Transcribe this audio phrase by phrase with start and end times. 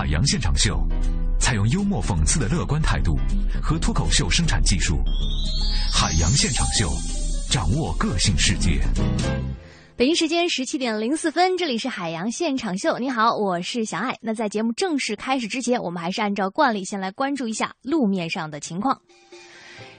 [0.00, 0.82] 海洋现场秀，
[1.38, 3.18] 采用幽默讽刺的乐观态度
[3.62, 4.98] 和脱口秀生产技术。
[5.92, 6.90] 海洋现场秀，
[7.50, 8.80] 掌握个性世界。
[9.98, 12.98] 北京时间十七点零四分，这里是海洋现场秀。
[12.98, 14.16] 你好，我是小艾。
[14.22, 18.98] 那在节目正式开始之前，我们还是按照惯例先来关注一下路面上的情况。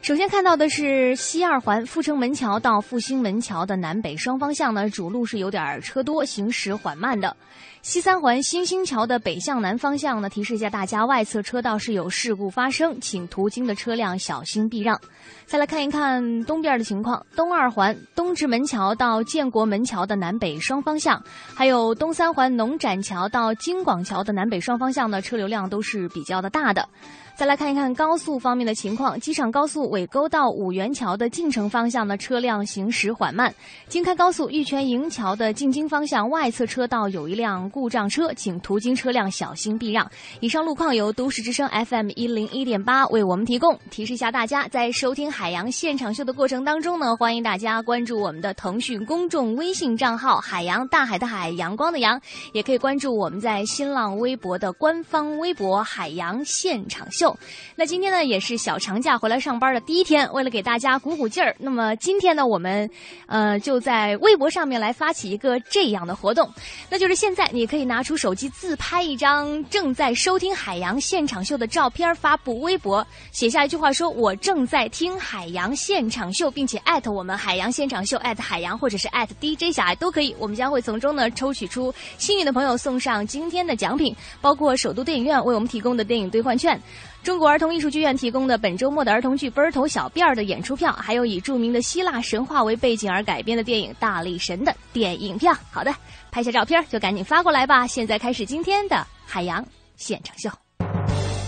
[0.02, 7.38] 首先看到的是西二环阜成门桥到复兴门桥的南北双方向呢，主路是有点车多，行驶缓慢的。
[7.84, 15.00] 西三环新兴桥的北向南方向呢，提示一下大家，外侧车道是有事故发生，请途经的车辆小心避让。
[15.46, 21.24] 再来看一看东边的情况，东二环东直门桥到建国门桥的南北双方向，
[21.56, 26.90] 还有东三环农展桥到京广桥的南北双方向呢，车流量都是比较的大的。
[27.36, 33.52] 再来看一看高速方面的情况，机场高速尾沟到五元桥的进城方向呢，车辆行驶缓慢；
[33.88, 40.08] 京开高速玉泉营桥的进京方向外侧车道有一辆故障车，请途经车辆小心避让。
[40.40, 43.76] 以上路况由都市之声 FM 一零一点八为我们提供。
[43.90, 52.22] 提示一下大家，在收听海洋现场秀的过程当中呢，欢迎大家关注我们的腾讯公众微信账号“海洋大海的海阳光的阳”，
[52.54, 57.21] 也可以关注我们在新浪微博的官方微博“海洋现场秀”。
[57.22, 57.38] 秀。
[57.76, 62.90] 那今天呢，也是小长假回来上班的第一天，为了给大家鼓鼓劲儿，那么今天呢，我们
[63.28, 66.52] 呃就在微博上面来发起一个这样的活动，
[66.90, 86.80] 那就是现在你可以拿出手机自拍一张正在收听海洋现场秀的照片，发布微博，写下一句话说：“我正在听海洋现场秀”，并且艾特我们海洋现场秀艾特海洋或者是艾特 DJ 小爱都可以，我们将会从中呢抽取出幸运的朋友送上今天的奖品，包括首都电影院为我们提供的电影兑换券。
[87.24, 95.56] 中国儿童艺术剧院提供的本周末的儿童剧《奔儿头小辫儿》的演出票，还有以著名的希腊神话为背景而改编的电影《大力神》的电影票。
[95.70, 95.94] 好的，
[96.32, 97.86] 拍下照片就赶紧发过来吧。
[97.86, 99.64] 现在开始今天的海洋
[99.98, 100.50] 现场秀。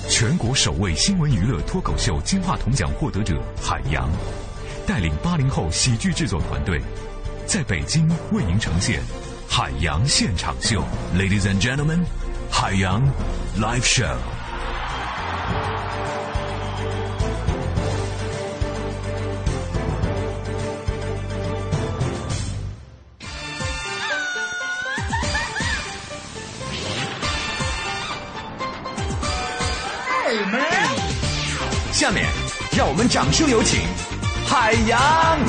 [0.07, 4.07] 全国首位新闻娱乐脱口秀金话筒奖获得者海洋，
[4.85, 6.79] 带领八零后喜剧制作团队，
[7.47, 9.01] 在北京为您呈现
[9.49, 10.83] 海洋现场秀。
[11.17, 12.03] Ladies and gentlemen，
[12.51, 13.01] 海洋
[13.59, 14.15] Live Show。
[32.03, 32.27] 下面，
[32.75, 33.79] 让我们掌声有请
[34.45, 35.39] 海洋。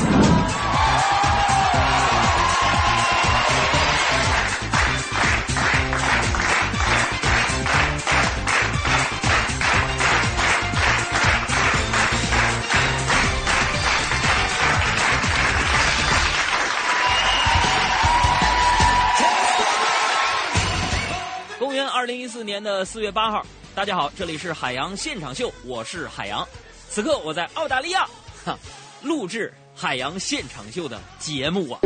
[21.59, 23.45] 公元二零一四年的四月八号，
[23.75, 26.47] 大家好，这里是海洋现场秀，我是海洋。
[26.89, 28.07] 此刻我在澳大利亚，
[28.45, 28.57] 哈，
[29.03, 31.81] 录制海洋现场秀的节目啊。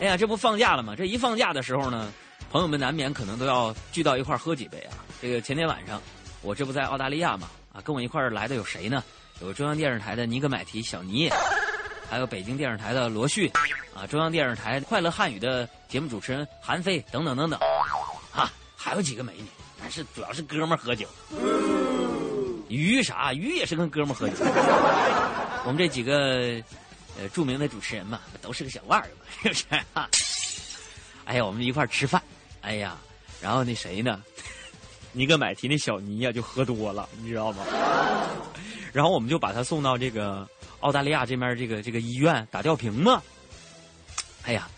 [0.00, 0.96] 哎呀，这不放假了吗？
[0.96, 2.12] 这一放假的时候呢，
[2.50, 4.98] 朋友们难免可能都要聚到一块儿喝几杯啊。
[5.22, 6.02] 这个前天晚上，
[6.42, 9.04] 我这不在澳大利亚嘛，啊，跟我一块儿来的有谁呢？
[9.40, 11.30] 有中央电视台的尼格买提小尼，
[12.10, 13.48] 还有北京电视台的罗旭，
[13.94, 17.60] 啊，中央电视台快乐汉语的节目主持人韩飞等等等等，
[18.32, 19.46] 啊，还有几个美女，
[19.94, 21.06] 是主要是哥们儿喝酒。
[22.68, 23.32] 鱼啥？
[23.32, 24.34] 鱼也是跟哥们儿喝酒。
[25.64, 26.60] 我们这几个
[27.16, 29.64] 呃著名的主持人嘛，都是个小腕儿嘛，是不是？
[29.94, 30.08] 哈
[31.26, 32.20] 哎呀，我们一块儿吃饭，
[32.60, 32.98] 哎呀，
[33.40, 34.20] 然后那谁呢？
[35.12, 37.64] 尼格买提那小尼呀、就喝多了，你知道吗？
[38.92, 40.44] 然后我们就把他送到这个
[40.80, 43.22] 澳大利亚这边这个这个医院打吊瓶嘛。
[44.42, 44.68] 哎呀，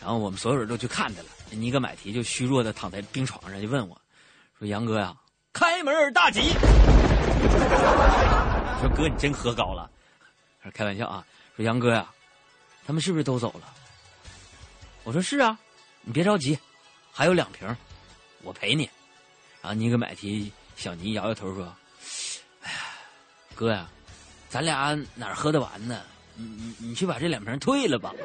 [0.00, 1.28] 然后我们所有人都去看他了。
[1.50, 3.96] 尼格买提就虚弱的躺在病床上，就问我
[4.58, 5.14] 说：“杨哥呀，
[5.52, 6.40] 开门大吉。
[8.80, 9.88] ”说哥，你真喝高了。
[10.62, 11.24] 他说开玩笑啊。
[11.56, 12.06] 说杨哥呀，
[12.86, 13.72] 他们是不是都走了？
[15.04, 15.56] 我说是啊，
[16.02, 16.58] 你别着急，
[17.12, 17.76] 还有两瓶，
[18.42, 18.90] 我陪你。
[19.62, 21.72] 然后尼格买提小尼摇摇头说
[22.62, 22.78] ：“哎呀，
[23.54, 23.86] 哥呀，
[24.48, 26.00] 咱俩哪喝得完呢？
[26.34, 28.12] 你你你去把这两瓶退了吧。”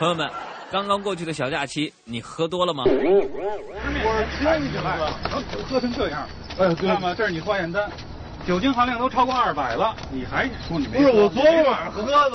[0.00, 0.28] 朋友们，
[0.70, 2.82] 刚刚过去的小假期，你喝多了吗？
[2.86, 2.90] 我
[4.38, 4.80] 天你哥，
[5.64, 6.28] 喝成这样！
[6.58, 7.14] 哎，知道吗？
[7.16, 7.88] 这是你化验单，
[8.46, 10.98] 酒精含量都超过二百了，你还说你没？
[10.98, 12.32] 不是我昨天晚上喝的。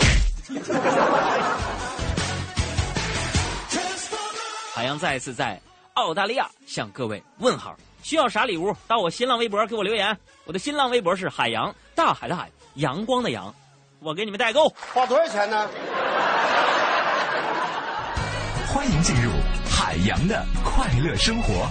[4.73, 5.59] 海洋再次在
[5.95, 8.73] 澳大利亚向各位问好，需要啥礼物？
[8.87, 13.53] 到我新浪微博给我留言，我的新浪微博是海洋，大海的海，阳光的阳，
[13.99, 14.69] 我给你们代购。
[14.93, 15.69] 花多少钱呢？
[19.01, 19.31] 进入
[19.67, 21.67] 海洋的快乐生活。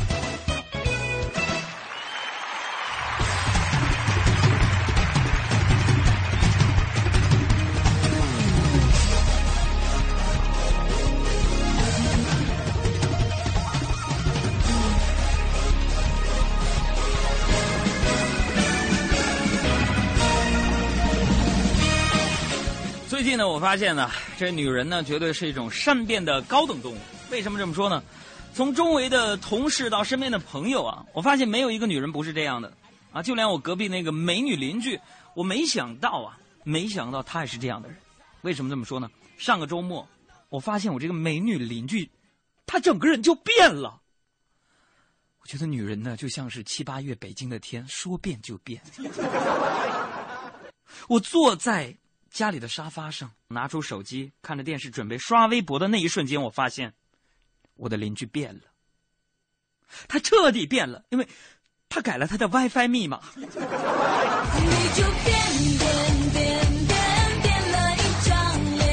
[23.08, 26.98] 最近呢，我发现呢，这女人呢，绝对是一种善变的高等动物。
[27.30, 28.02] 为什么这么说呢？
[28.52, 32.72] 从周围的同事到身边的朋友啊，我发现没有一个女人不是这样的
[33.12, 33.22] 啊。
[33.22, 35.00] 就连我隔壁那个美女邻居，
[35.34, 37.96] 我没想到啊，没想到她也是这样的人。
[38.42, 39.08] 为什么这么说呢？
[39.38, 40.06] 上个周末，
[40.48, 42.10] 我发现我这个美女邻居，
[42.66, 44.00] 她整个人就变了。
[45.40, 48.82] 我觉得女人呢，就像是七八月北京的天，说变就变。
[51.08, 51.96] 我坐在。
[52.32, 56.94] 家里的沙发上，拿出手机看着电视，准备刷微博的那一瞬间，我发现
[57.80, 58.60] 我的邻居变了，
[60.06, 61.26] 他彻底变了，因为
[61.88, 63.22] 他改了他的 WiFi 密码。
[63.34, 63.48] 你就
[65.24, 65.32] 变
[65.78, 65.88] 变
[66.30, 66.38] 变
[66.86, 66.92] 变
[67.40, 68.30] 变了一张
[68.76, 68.84] 脸，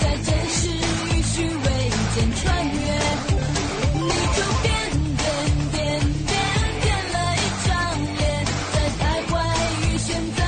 [0.00, 2.78] 在真实与虚伪间穿越。
[3.98, 4.06] 你
[4.36, 4.64] 就变
[5.18, 5.26] 变
[5.72, 5.76] 变
[6.24, 6.30] 变
[6.80, 7.68] 变了一张
[8.14, 8.22] 脸，
[8.72, 9.34] 在徘徊
[9.82, 10.38] 与选择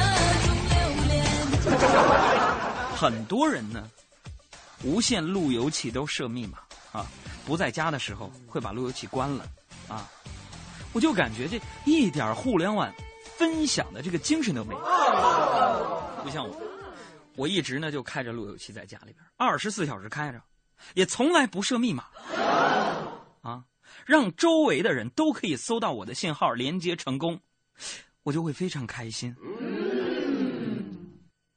[0.46, 0.78] 中流
[1.08, 1.10] 连。
[2.94, 3.90] 很多人呢，
[4.84, 6.58] 无线路由器都设密码
[6.98, 7.06] 啊，
[7.46, 9.46] 不在家的时候会把路由器关了
[9.88, 10.10] 啊。
[10.92, 12.92] 我就感觉这一点互联网
[13.36, 14.80] 分享的这个精神都没有。
[16.24, 16.60] 不像我，
[17.36, 20.42] 我一直呢就开着路由器在家里边，二十四小时开着，
[20.94, 22.06] 也从来不设密码
[23.42, 23.64] 啊，
[24.04, 27.40] 让周围的人都可以搜到我的信号，连接成功，
[28.24, 29.36] 我就会非常开心。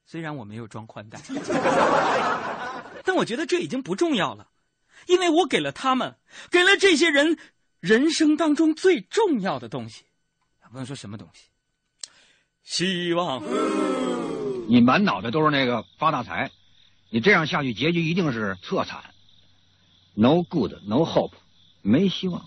[0.06, 1.20] 虽然我没有装宽带，
[3.06, 4.46] 但我觉得这已经不重要了，
[5.08, 6.16] 因为我给了他们，
[6.50, 7.38] 给了这些人
[7.80, 10.06] 人生当中最重要的东西。
[10.72, 11.50] 不能说什么东西，
[12.64, 13.44] 希望。
[14.70, 16.50] 你满脑袋都是那个发大财，
[17.10, 19.04] 你这样下去结局一定是特惨。
[20.14, 21.34] No good, no hope，
[21.82, 22.42] 没希望。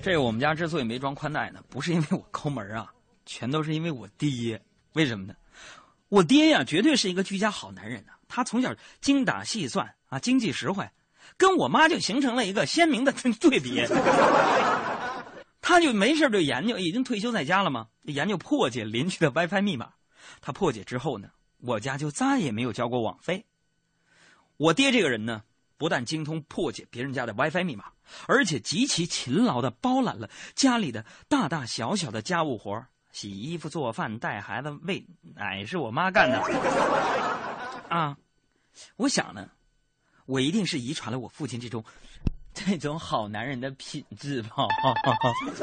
[0.00, 2.92] 这个我们家之所以没装宽带呢，不是因为我抠门啊，
[3.26, 4.62] 全都是因为我爹。
[4.92, 5.34] 为什么呢？
[6.12, 8.12] 我爹呀，绝对是一个居家好男人呐。
[8.28, 10.86] 他从小精打细算啊，经济实惠，
[11.38, 13.10] 跟我妈就形成了一个鲜明的
[13.40, 13.82] 对比。
[15.62, 19.94] 他就没事就研究，已经退休在家了嘛，研究破解邻居的 WiFi 密码。
[20.42, 21.30] 他破解之后呢，
[21.62, 23.46] 我家就再也没有交过网费。
[24.58, 25.44] 我爹这个人呢。
[25.78, 27.86] 不但精通破解别人家的 WiFi 密码，
[28.28, 35.04] 而且极其勤劳的包揽了家里的大大小小的家务活洗衣服、做饭、带孩子、喂
[35.34, 36.42] 奶是我妈干的。
[37.88, 38.16] 啊，
[38.96, 39.46] 我想呢，
[40.26, 41.84] 我一定是遗传了我父亲这种
[42.54, 44.48] 这种好男人的品质吧。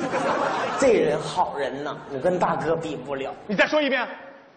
[0.79, 3.35] 这人好人呐，我跟大哥比不了。
[3.47, 4.07] 你再说一遍，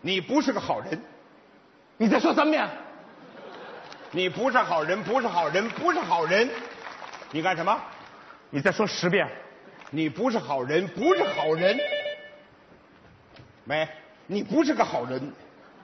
[0.00, 1.02] 你不是个好人。
[1.96, 2.68] 你再说三遍。
[4.10, 6.50] 你不是好人，不是好人，不是好人，
[7.30, 7.80] 你干什么？
[8.50, 9.26] 你再说十遍，
[9.90, 11.78] 你不是好人，不是好人。
[13.64, 13.88] 没，
[14.26, 15.32] 你不是个好人。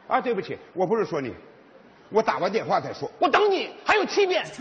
[0.08, 1.34] 啊，对不起，我不是说你，
[2.08, 3.10] 我打完电话再说。
[3.18, 4.44] 我等你，还有七遍。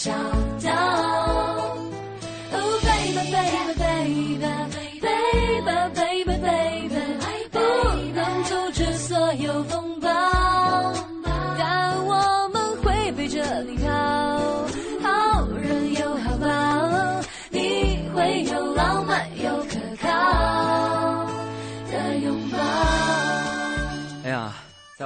[0.00, 0.39] 找到。
[0.39, 0.39] Oh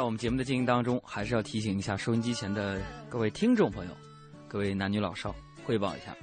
[0.04, 3.92] 我们节目的进行当中，还是要提醒一下收音机前的各位听众朋友。
[4.46, 5.34] 各位男女老少，
[5.64, 6.14] 汇报一下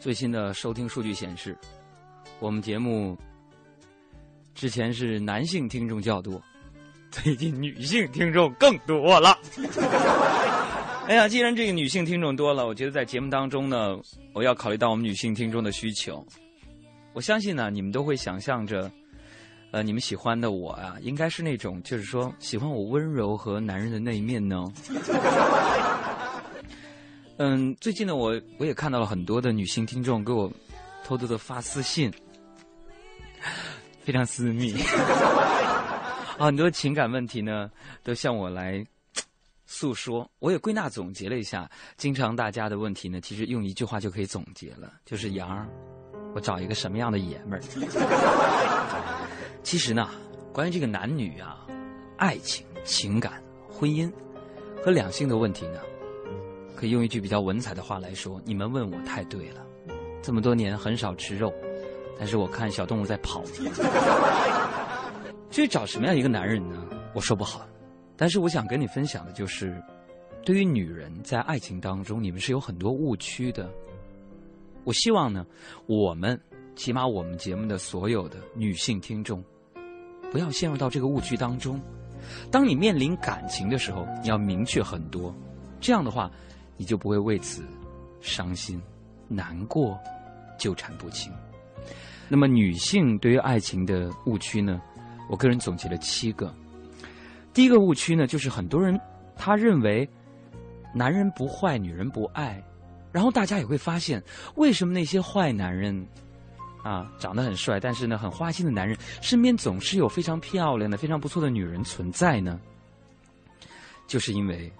[0.00, 1.56] 最新的收听数据显示，
[2.40, 3.16] 我们节目
[4.54, 6.42] 之前是男性听众较多，
[7.10, 9.38] 最近女性听众更多了。
[11.06, 13.96] 哎呀，既然这个女性听众多了，我觉得在节目当中呢，
[14.32, 16.26] 我要考虑到我们女性听众的需求。
[17.12, 18.90] 我相信呢，你们都会想象着，
[19.76, 24.64] 呃，你们喜欢的我啊，应该是那种就是说喜欢我温柔和男人的那一面呢。
[27.36, 30.50] 嗯，最近呢，我我也看到了很多的女性听众给我
[31.04, 32.10] 偷偷的发私信，
[34.00, 34.74] 非常私密。
[36.40, 37.70] 很多情感问题呢，
[38.02, 38.82] 都向我来
[39.66, 40.26] 诉说。
[40.38, 45.68] 我也归纳总结了一下，经常大家的问题呢，其实用一句话就可以总结了，就是杨儿，
[46.34, 49.02] 我找一个什么样的爷们儿？
[49.66, 50.08] 其实呢，
[50.52, 51.66] 关于这个男女啊、
[52.18, 54.08] 爱情、情感、婚姻
[54.80, 55.80] 和两性的问题呢，
[56.76, 59.66] 可以用一句比较文采的话来说：你们问我太对了。
[60.22, 61.52] 这么多年很少吃肉，
[62.16, 63.42] 但是我看小动物在跑。
[65.50, 66.86] 至于找什么样一个男人呢？
[67.12, 67.66] 我说不好。
[68.16, 69.82] 但是我想跟你分享的就是，
[70.44, 73.68] 对于女人在爱情当中，你们是有很多误区的。
[74.84, 75.44] 我希望呢，
[75.86, 76.40] 我们
[76.76, 79.42] 起码我们节目的所有的女性听众，
[80.36, 81.80] 不要陷入到这个误区当中。
[82.50, 85.34] 当你面临感情的时候，你要明确很多，
[85.80, 86.30] 这样的话，
[86.76, 87.64] 你就不会为此
[88.20, 88.78] 伤心
[89.28, 89.98] 难过。
[90.58, 91.32] 纠缠不清。
[92.28, 94.78] 那么，女性对于爱情的误区呢？
[95.30, 96.52] 我个人总结了七个。
[97.54, 99.00] 第一个误区呢，就是很多人
[99.36, 100.06] 他认为
[100.94, 102.62] 男人不坏，女人不爱。
[103.10, 104.22] 然后大家也会发现，
[104.56, 106.06] 为什么那些坏男人
[106.86, 112.60] 啊，长得很帅，但是呢很花心的男人，身边总是有非常漂亮的、非常不错的女人存在呢？
[114.06, 114.72] 就是因为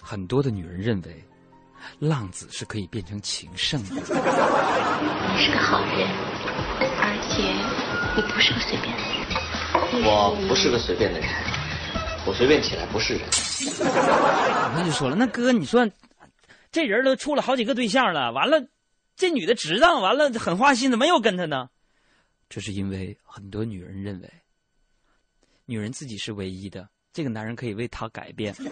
[0.00, 1.24] 很多的女人认为。
[1.98, 3.90] 浪子是可以变成情圣的。
[3.90, 6.08] 你是个好人，
[6.80, 7.42] 而且
[8.16, 10.02] 你不是个随便的人。
[10.02, 11.28] 我不是个随便的人，
[12.26, 13.28] 我随便起来不是人。
[14.74, 15.86] 那就说了，那哥，你说
[16.72, 18.64] 这人都处了好几个对象了，完了，
[19.16, 21.68] 这女的值当，完了很花心，怎么又跟他呢？
[22.48, 24.30] 这是因为很多女人认为，
[25.66, 28.54] 女人自己是唯一的，这个男人可以为她改变。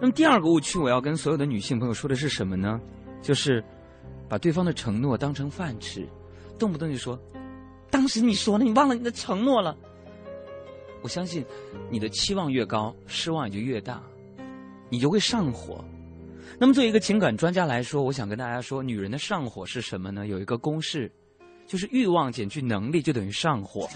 [0.00, 2.80] 那么第二个误区，我要跟所有的女性朋友说的是什么呢？
[3.22, 3.64] 就是
[4.28, 6.06] 把对方的承诺当成饭吃，
[6.58, 7.18] 动不动就说
[7.90, 9.76] ：“当时你说了，你忘了你的承诺了。”
[11.02, 11.44] 我相信
[11.90, 14.02] 你的期望越高，失望也就越大，
[14.88, 15.84] 你就会上火。
[16.58, 20.26] 那么作为一个情感专家来说，我想跟大家说，女人的上火是什么呢？
[20.26, 21.10] 有一个公式，
[21.66, 23.88] 就是欲望减去能力就等于上火。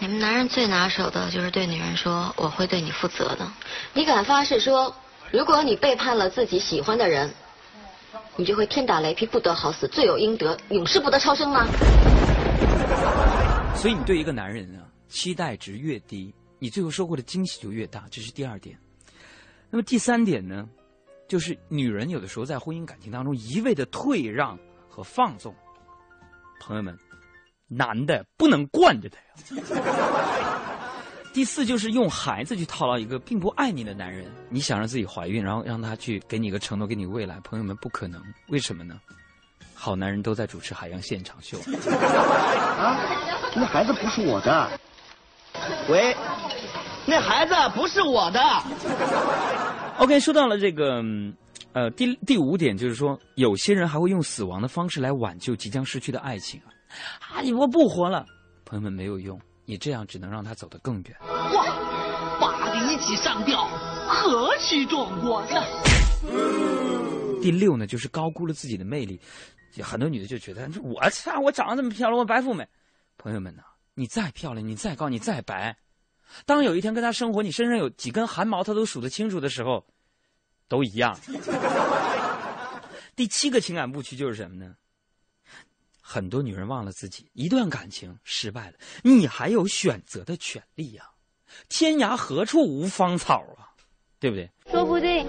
[0.00, 3.52] 你 们男人最拿手的就是对女人说“我会对你负责的”。
[3.92, 4.96] 你敢发誓说，
[5.30, 7.30] 如果你背叛了自己喜欢的人，
[8.36, 11.66] 你就会天打雷劈，不得好死，罪有应得，永世不得超生吗？
[13.76, 18.04] 所以，你对一个男人啊，期待值越低，你最后收获的惊喜就越大。
[18.10, 18.78] 这是第二点。
[19.70, 20.68] 那么第三点呢，
[21.28, 24.58] 就是女人有的时候在婚姻感情当中一味的退让
[24.88, 25.54] 和放纵。
[26.60, 26.98] 朋友们。
[27.72, 29.26] 男的不能惯着她呀。
[31.32, 34.26] 第四就是用孩子去套牢一个并不爱你的男人。
[34.48, 37.38] 你想让自己怀孕，然后让他去给你一个承诺，给你未来。
[37.44, 38.20] 朋友们，不可能。
[38.48, 38.98] 为什么呢？
[39.72, 41.58] 好男人都在主持海洋现场秀。
[41.58, 42.98] 啊，
[43.54, 44.68] 那孩子不是我的。
[45.88, 46.12] 喂，
[47.06, 48.40] 那孩子不是我的。
[49.98, 51.02] OK，说到了这个，
[51.72, 56.70] 呃，第第五点就是说，有些人还会用死亡的方式来挽救即将失去的爱情啊。
[57.34, 57.40] 啊！
[57.40, 58.26] 你我不活了，
[58.64, 61.16] 朋友们没有用，你这样只能让他走得更远。
[61.22, 63.64] 哇，八个一起上吊，
[64.08, 65.62] 何其壮观呐！
[67.40, 69.20] 第六呢，就是高估了自己的魅力，
[69.80, 72.66] 很多女的就觉得，我操，我长得这么漂亮，我白富美。
[73.16, 73.62] 朋友们呐，
[73.94, 75.76] 你再漂亮，你再高，你再白，
[76.46, 79.84] 当有一天跟他生活，你身上有几根汗毛他都数得清楚的时候，
[80.68, 81.18] 都一样。
[83.16, 84.74] 第七个情感误区就是什么呢？
[86.00, 91.04] 很多女人忘了自己，一段感情失败了，你还有选择的权利呀！
[91.68, 93.70] 天涯何处无芳草啊，
[94.18, 94.50] 对不对？
[94.70, 95.24] 说不定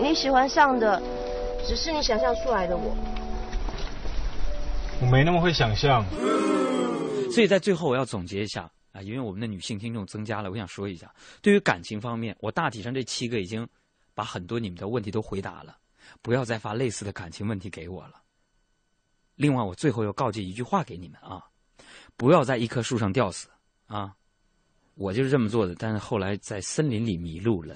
[0.00, 1.00] 你喜欢上的
[1.64, 2.96] 只是你想象出来的我。
[5.00, 6.04] 我没那么会想象。
[7.30, 13.66] 所以在最后我要总结一下啊，因为我们的女性听众增加了，我想说一下，对于感情方面，我大体上这七个已经
[14.14, 15.76] 把很多你们的问题都回答了，
[16.22, 18.14] 不要再发类似的感情问题给我了。
[19.34, 21.44] 另外，我最后要告诫一句话给你们啊，
[22.16, 23.48] 不要在一棵树上吊死
[23.86, 24.14] 啊！
[24.94, 27.74] 我就是这么做的，但是后来在森林里迷路了。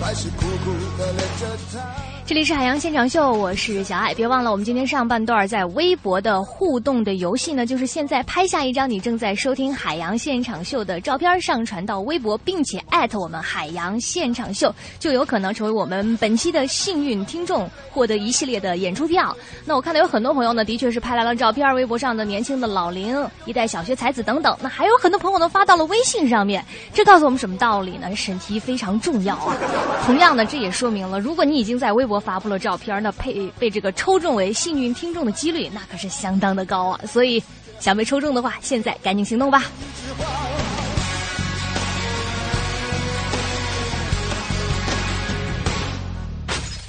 [0.00, 2.09] 还是苦苦的恋着他。
[2.30, 4.14] 这里是海洋现场秀，我是小爱。
[4.14, 19.36] 别忘了，我们今天上半段在微博的互动的游戏呢，就是现在拍下一张你正在收听海洋现场秀的照片，上传到微博，并且艾特我们海洋现场秀，就有可能成为我们本期的幸运听众，获得一系列的演出票。
[19.64, 24.56] 那我看到有很多朋友呢，的确是拍来了照片，微博上的年轻的老龄、一代小学才子等等。
[24.62, 28.14] 那还有很多朋友呢，发到了微信上面，这告诉我们什么道理呢？
[28.14, 29.56] 审题非常重要啊。
[30.06, 37.00] 同样呢，这也说明了，如果你已经在微博发布了照片，那配被这个抽中为幸运听众的几率，那可是相当的高啊！
[37.06, 37.42] 所以，
[37.80, 39.64] 想被抽中的话，现在赶紧行动吧。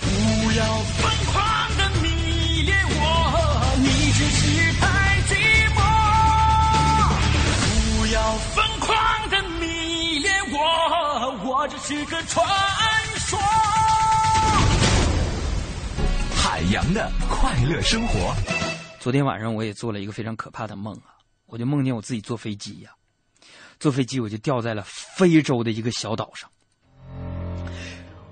[0.09, 0.65] 不要
[1.00, 3.00] 疯狂的迷恋我，
[3.77, 4.85] 你只是太
[5.29, 5.31] 寂
[5.75, 5.79] 寞。
[7.97, 8.19] 不要
[8.53, 8.89] 疯狂
[9.29, 10.59] 的迷恋我，
[11.45, 12.45] 我只是个传
[16.65, 18.34] 洋的快乐生活。
[19.00, 22.91] 昨天晚上我也做了一个非常可怕的梦啊，我就梦见我自己坐飞机呀、
[23.80, 26.50] 坐飞机我就掉在了非洲的一个小岛上。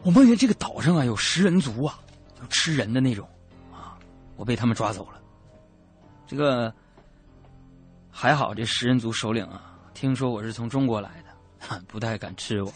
[0.04, 2.00] 我梦见这个岛上啊有食人族啊，
[2.40, 3.28] 就吃人的那种
[3.74, 3.98] 啊，
[4.36, 5.20] 我被他们抓走了。
[6.28, 6.74] 这个
[8.10, 12.72] 还好，这食人族首领啊，听说我是从中国来的，哈 不太敢吃我。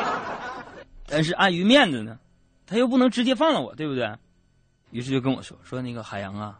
[1.08, 2.18] 但是碍于面子呢，
[2.66, 4.06] 他又不能直接放了我，对不对？
[4.90, 6.58] 于是就跟我说说那个海洋啊，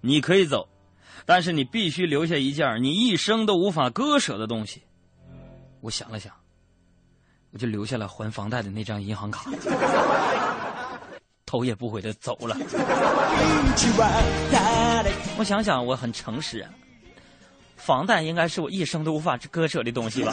[0.00, 0.68] 你可以走，
[1.24, 4.82] 但是你必须留下一件你一生都无法割舍的东西。
[5.80, 6.32] 我想了想，
[7.52, 9.50] 我就留下了还房贷的那张银行卡，
[11.46, 12.56] 头也不回的走了。
[15.38, 16.70] 我想想，我很诚实啊，
[17.76, 20.32] 房贷应该是我一生都无法割舍的东西吧。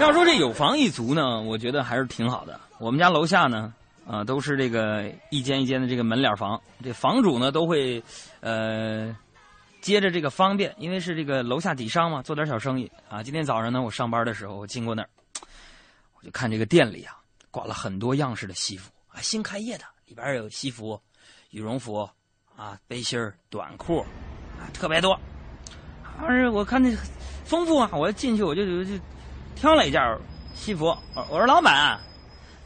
[0.00, 2.60] 要说这有房一族呢，我觉得还是挺好的。
[2.78, 3.72] 我们家楼下呢，
[4.10, 8.02] 啊，都是这个一间一间的这个门脸房，这房主呢都会，
[8.40, 9.16] 呃，
[9.80, 13.22] 接着这个方便，因为是这个楼下底商嘛，做点小生意啊。
[13.22, 15.08] 今天早上呢，我上班的时候，我经过那儿，
[16.18, 17.18] 我就看这个店里啊，
[17.52, 21.00] 挂了很多样式的西服啊，新开业的，里边有西服、
[21.50, 22.00] 羽绒服
[22.56, 23.16] 啊、背心、
[23.48, 24.00] 短裤
[24.58, 25.16] 啊，特别多。
[26.18, 26.92] 而是我看那
[27.44, 28.90] 丰富啊，我进去我就就就
[29.54, 30.02] 挑了一件
[30.52, 31.96] 西服，我说老板，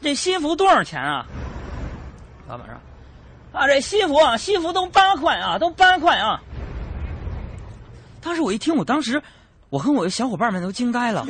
[0.01, 1.25] 这西服多少钱啊？
[2.47, 2.75] 老板说
[3.59, 6.39] 啊，这西服啊，西服都八块啊，都八块啊。
[8.21, 9.21] 当时我一听，我当时
[9.69, 11.25] 我和我的小伙伴们都惊呆了，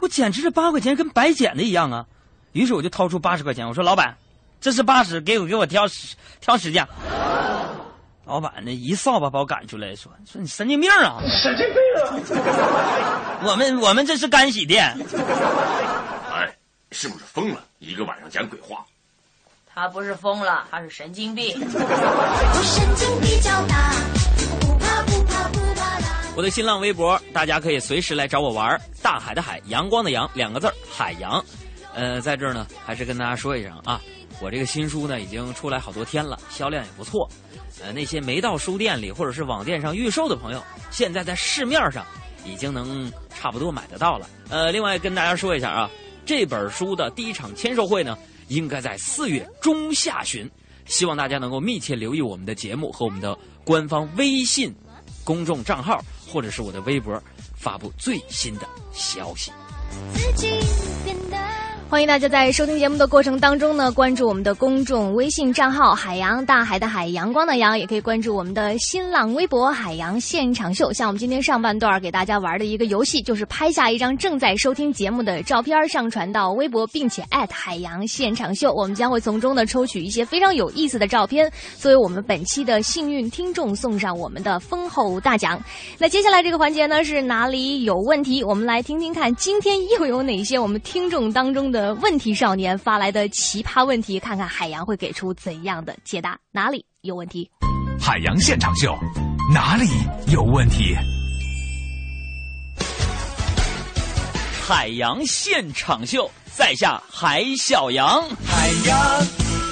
[0.00, 2.06] 我简直这八块钱跟白捡的一样啊！
[2.52, 4.16] 于是我就掏出八十块钱，我说老板，
[4.60, 6.86] 这是八十，给我给我挑十挑十件。
[8.26, 11.20] 老板呢一扫把把我赶出来，说说你神经病啊！
[11.42, 11.76] 神经病
[12.36, 13.40] 啊！
[13.44, 14.96] 我们我们这是干洗店。
[16.90, 17.64] 哎，是不是疯了？
[17.78, 18.84] 一个晚上讲鬼话。
[19.72, 21.56] 他不是疯了，他是神经病。
[21.56, 23.92] 我神经比较大，
[24.60, 26.22] 不怕不怕不怕啦。
[26.36, 28.78] 我的新浪微博，大家可以随时来找我玩。
[29.00, 31.42] 大海的海，阳光的阳，两个字儿海洋。
[31.94, 34.00] 呃，在这儿呢，还是跟大家说一声啊，
[34.40, 37.28] 我这个新书呢已经出来好多天了，销量也不错。
[37.82, 42.04] 呃，那些没到书店里或者是网店上预售的朋友，现在在市面上
[42.44, 44.28] 已经能差不多买得到了。
[44.50, 45.90] 呃，另外跟大家说一下啊，
[46.30, 48.16] 这本书的第一场签售会呢，
[48.46, 50.48] 应该在四月中下旬，
[50.86, 54.72] 希望大家能够密切留意我们的节目和我们的官方微信
[55.24, 57.20] 公众账号，或者是我的微博，
[57.56, 59.50] 发布最新的消息。
[60.14, 60.48] 自己
[61.04, 61.16] 变
[61.90, 70.92] 欢迎大家在收听节目的过程当中呢，关注我们的公众微信账号“海洋大海的海阳光的阳”，也可以关注我们的新浪微博“海洋现场秀”。
[70.94, 78.72] 像我们今天上半段给大家玩的一个游戏，就是拍下一张正在收听节目的照片，上传到微博，并且艾特海洋现场秀。
[78.72, 85.60] 我们将会从中呢抽取一些非常有意思的照片，作为我们本期的幸运听众送上我们的丰厚大奖。
[85.98, 88.44] 那接下来这个环节呢是哪里有问题？
[88.44, 96.38] 我们来听听看，今天又有哪些我们听众当中的问题少年发来的奇葩问题，看看海洋会给出怎样的解答？
[96.52, 97.50] 哪里有问题？
[98.00, 98.96] 海洋现场秀，
[99.52, 99.86] 哪里
[100.32, 100.94] 有问题？
[104.66, 108.22] 海洋现场秀，在下海小杨。
[108.46, 109.22] 海洋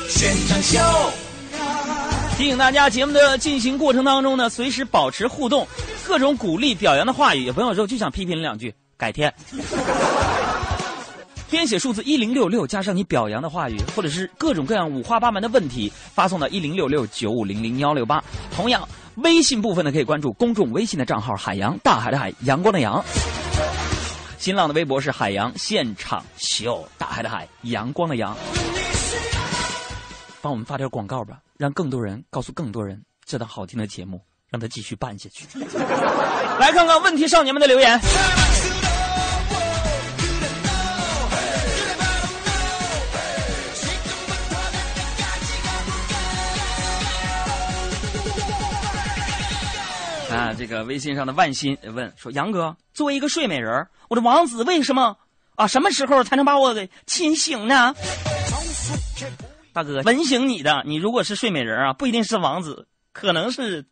[0.08, 0.78] 现场秀，
[2.36, 5.66] 提醒大家，节目的进行过程当中呢，随时保持互动，
[6.04, 9.32] 各种鼓励表扬的话语，有朋友说就想批评两句，改天。
[11.50, 18.22] 编写数字一零六六，加上你表扬的话语，或者是各种各样五花八门的问题，发送到一零六六九五零零幺六八。
[18.54, 23.02] 同样，微信部分呢可以关注公众微信的账号“海洋大海的海，阳光的阳”。
[24.36, 28.36] 新浪的微博是海洋现场秀，大海的海，阳光的阳。
[30.42, 35.46] 帮我们发点广告吧，让更多人告诉更多人这档好听的节目，让它继续办下去。
[36.60, 37.98] 来看看问题少年们的留言。
[50.38, 55.16] 啊，这个微信上的万鑫问说：“杨哥，作为一个睡美人，我的王子为什么
[55.56, 55.66] 啊？
[55.66, 57.92] 什么时候才能把我给亲醒呢？”
[59.74, 63.84] 大哥，吻醒你的，你如果是睡美人啊，不一定是王子，可能是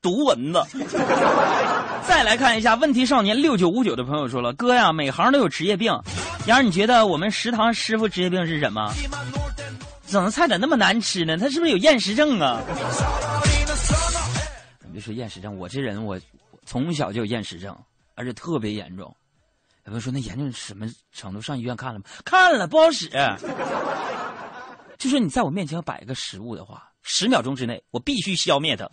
[0.00, 0.64] 毒蚊子。
[2.06, 5.92] 再来看一下问题少年六九五九的朋友说了：“哥呀，每行都有职业病，
[6.46, 8.92] 杨儿，你觉得我们食堂师傅职业病是什么？
[10.06, 11.36] 整的菜咋那么难吃呢？
[11.36, 12.60] 他是不是有厌食症啊？”
[14.90, 16.20] 别说厌食症，我这人我
[16.66, 17.76] 从小就有厌食症，
[18.14, 19.14] 而且特别严重。
[19.86, 21.40] 有人说那严重什么程度？
[21.40, 22.04] 上医院看了吗？
[22.24, 23.08] 看了，不好使。
[24.98, 28.88] 就说你在我面前摆一个食物的话，十秒钟之内我必须消灭它。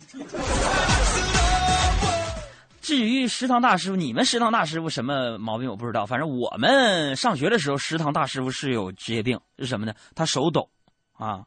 [2.80, 9.92] 至于食堂大师傅，你们食堂大师傅什么毛病我不知道，反正我们上学的时候，食堂大师傅是有职业病，是什么呢？
[10.14, 10.70] 他手抖，
[11.12, 11.44] 啊，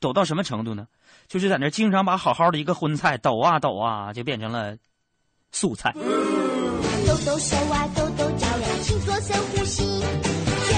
[0.00, 0.88] 抖到什么程度呢？
[1.30, 4.76] 就是在那经常把好好的一个荤菜抖啊抖啊，就变成了
[5.52, 5.92] 素菜。
[5.94, 6.02] 抖
[7.24, 10.00] 抖手啊，抖抖脚呀，请做深呼吸。
[10.00, 10.76] 圈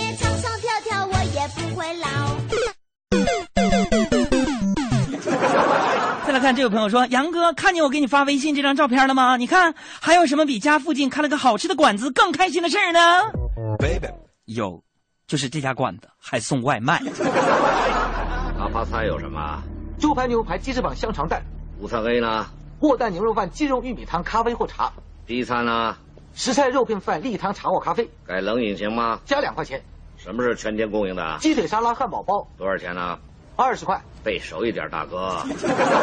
[0.00, 2.08] 爷爷唱唱跳跳，我也不会老。
[6.26, 9.36] 再来看这位朋友说：“杨哥，看见我给你发微信这张照片了吗？
[9.36, 12.98] 你看还有什么比家附近开了个好吃的馆子更开心的事儿呢？”
[14.46, 14.82] 有，
[15.26, 16.98] 就是这家馆子还送外卖。
[18.58, 19.62] 打发菜有什么？
[20.02, 21.40] 猪排、牛排、鸡翅膀、香肠蛋。
[21.78, 22.44] 午餐 A 呢？
[22.80, 24.92] 货蛋牛肉饭、鸡肉玉米汤、咖啡或茶。
[25.24, 25.96] B 餐呢？
[26.34, 28.10] 食菜肉片饭、例汤、茶或咖啡。
[28.26, 29.20] 改冷饮行吗？
[29.24, 29.80] 加两块钱。
[30.16, 31.38] 什么是全天供应的？
[31.38, 32.44] 鸡腿沙拉、汉堡包。
[32.58, 33.16] 多少钱呢？
[33.54, 34.02] 二十块。
[34.24, 35.36] 背熟一点，大哥。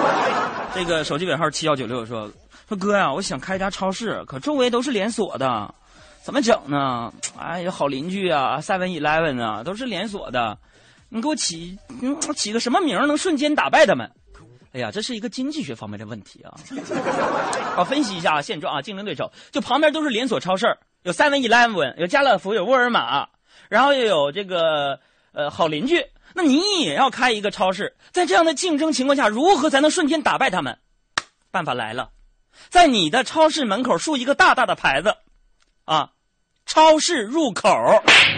[0.73, 2.31] 这个手机尾号七幺九六说
[2.69, 5.75] ：“说哥呀、我想开家超市，可周围都是连锁的，
[6.23, 7.11] 怎么整呢？
[7.37, 10.57] 哎有，好邻居啊，Seven Eleven 啊，都是连锁的，
[11.09, 14.09] 你给我起嗯起个什么名儿能瞬间打败他们？
[14.71, 16.53] 哎呀，这是一个经济学方面的问题啊。
[17.75, 23.27] 好，分析一下啊现状啊，竞争对手就旁边都是连锁超市，有 Seven Eleven，有家乐福，有沃尔玛，
[23.67, 24.99] 然后又有这个
[25.31, 26.05] 呃好邻居。
[26.35, 30.77] 那你也要开一个超市，在这样的竞争情况下，如何才能瞬间打败他们？
[31.49, 32.11] 办法来了，
[32.69, 35.15] 在你的超市门口竖一个大大的牌子，
[35.85, 36.11] 啊，
[36.67, 37.67] 超市入口。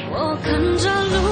[0.10, 1.31] 我看着路，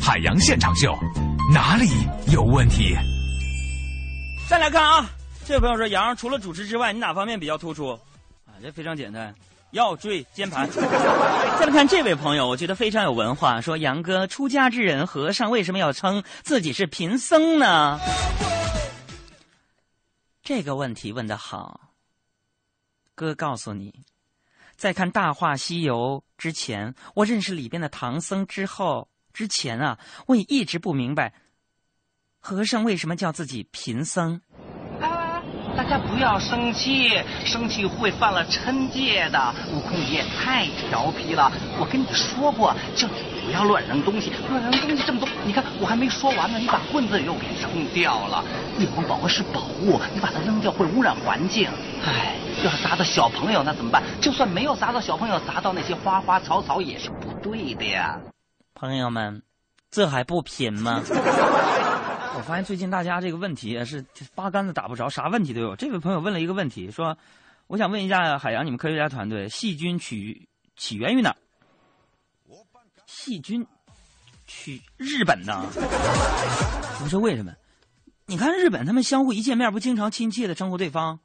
[0.00, 0.92] 海洋现场秀，
[1.52, 1.86] 哪里
[2.32, 2.96] 有问题？
[4.48, 5.08] 再来看啊，
[5.44, 7.90] 这位朋友说：“杨，除了主持之外，你哪方面比较突出？”
[8.46, 9.34] 啊，这非常简单，
[9.72, 10.68] 腰椎间盘。
[10.70, 18.00] 再来看这位朋友，我觉得非常有文化，说：“杨哥，出家之人和尚为什么要称自己是贫僧呢？”
[20.42, 21.92] 这个问题问的好。
[23.14, 23.94] 哥告诉你，
[24.78, 31.34] 在看《大话西游》之前，我认识里边的唐僧之后，之前啊，我也一直不明白，
[32.38, 34.40] 和尚为什么叫自己贫僧。
[35.78, 39.54] 大家不要生气，生气会犯了嗔戒的。
[39.72, 43.14] 悟空你也太调皮了，我跟你说过，叫你
[43.46, 45.28] 不要乱扔东西，乱扔东西这么多。
[45.44, 48.44] 你看我还没说完呢，你把棍子又给扔掉了。
[48.80, 51.68] 月光宝盒是宝物，你把它扔掉会污染环境。
[52.04, 54.02] 唉，要是砸到小朋友那怎么办？
[54.20, 58.18] 就算没有砸到小朋友，砸到那些花花草草也是不对的呀。
[58.74, 59.42] 朋友们，
[59.92, 61.02] 这还不贫吗？
[62.38, 65.74] 我发现最近大家这个问题是八竿子打不着，啥问题都有。
[65.74, 67.18] 这位朋友问了一个问题，说
[67.66, 71.34] ：“我想问一下海洋，你们科学家团队，细菌起起源于哪？
[73.06, 73.66] 细菌
[74.46, 75.66] 去日本呢？
[77.02, 77.52] 你说为什么？
[78.26, 81.18] 你看日本，他们相互一见面不经常亲切的称呼对方，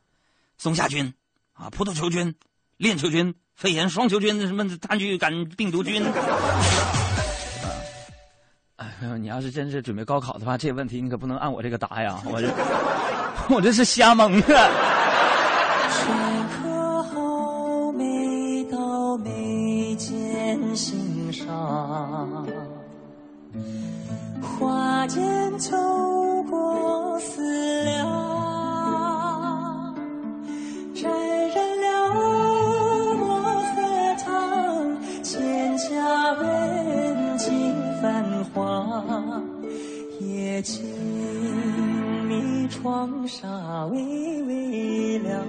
[0.58, 1.13] 松下菌
[1.54, 2.34] 啊，葡萄球菌、
[2.78, 6.04] 链球菌、肺炎双球菌，什么炭疽杆病毒菌。
[9.19, 12.47] 你要是真是准备高考的话，这个问题你可不能按我这个答呀，我这
[13.49, 14.69] 我这是瞎蒙的。
[16.49, 22.47] 可后每到眉间心上，
[24.41, 25.71] 花间秋
[26.49, 28.22] 过思量，
[38.53, 38.85] 花，
[40.19, 40.83] 也请
[42.29, 43.47] 你窗纱
[43.87, 45.43] 微微亮。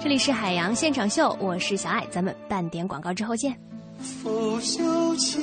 [0.00, 3.58] 这里是海洋现场秀，我是小爱，咱们半点广告之后见。
[3.98, 5.40] 拂袖起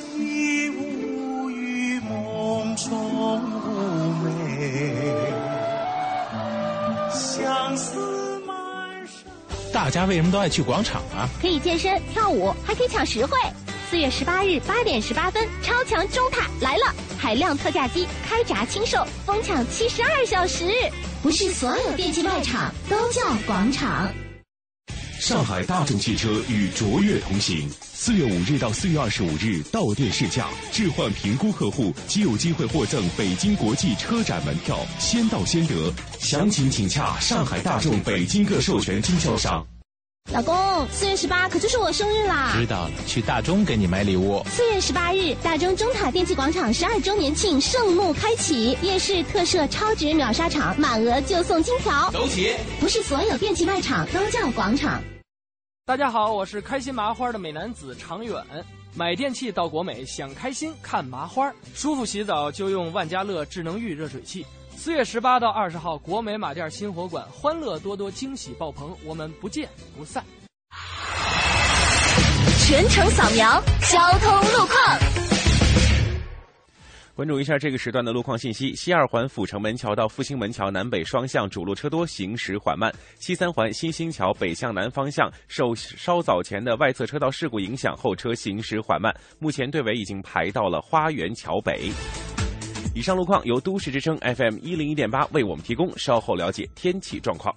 [0.70, 5.04] 舞于梦中妩媚，
[7.12, 8.00] 相思。
[9.74, 11.28] 大家为什么都爱去广场啊？
[11.42, 13.38] 可以健身、跳舞，还可以抢实惠。
[13.94, 20.66] 四月十八日八点十八分，超强中塔来了，海量特价机开闸清售，疯抢七十二小时。
[21.22, 24.12] 不是所有电器卖场都叫广场。
[25.20, 35.94] 上海大众汽车与卓越同行，四月五日到四月二十五日到店试驾，置换评估客户即有机会获赠北京国际车展门票，先到先得。
[36.18, 39.64] 详情请洽上海大众北京各授权经销商。
[40.32, 42.54] 老公，四月十八可就是我生日啦！
[42.58, 44.42] 知道了，去大中给你买礼物。
[44.48, 52.10] 四月十八日，大中中塔电器广场十二周年庆盛幕开启，夜市特设超值秒杀场，满额就送金条。
[52.10, 52.52] 走起！
[52.80, 55.04] 不是所有电器卖场都叫广场。
[55.86, 58.44] 大家好，我是开心麻花的美男子常远。
[58.96, 64.44] 买电器到国美，想开心看麻花，舒服洗澡就用万家乐智能浴热水器。
[64.76, 70.24] 四月十八到二十号，国美马甸新火馆，欢乐多多，惊喜爆棚，我们不见不散。
[72.60, 75.00] 全程扫描交通路况。
[77.16, 91.92] 关注一下这个时段的路况信息：西二环阜成门桥到复兴门桥南北双向主路车多，行驶缓慢；西三环新兴桥北向南方向受稍早前的外侧车道事故影响，后车行驶缓慢，目前队尾已经排到了花园桥北。
[92.96, 97.54] 以上路况由都市之声 FM 一零一点八为我们提供，稍后了解天气状况。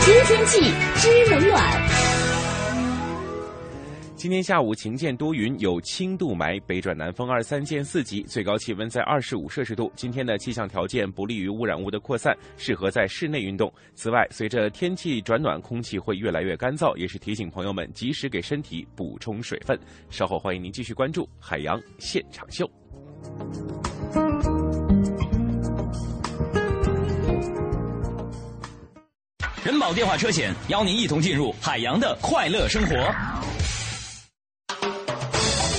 [0.00, 0.60] 知天气，
[0.96, 2.17] 知冷暖。
[4.18, 9.92] 今天下午晴见多云，有轻度霾，北转南风二三见四级，最高气温在二十五摄氏度。
[9.94, 13.72] 今天的气象条件不利于污染物的扩散，适合在室内运动。
[13.94, 19.78] 此外，随着天气转暖，空气会越来越干燥，也是提醒朋友们及时给身体补充水分。
[20.10, 22.68] 稍后欢迎您继续关注海洋现场秀。
[29.64, 33.14] 人保电话车险邀您一同进入海洋的快乐生活。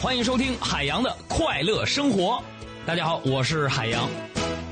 [0.00, 2.40] 欢迎收听海洋的快乐生活。
[2.86, 4.08] 大家好，我是海洋。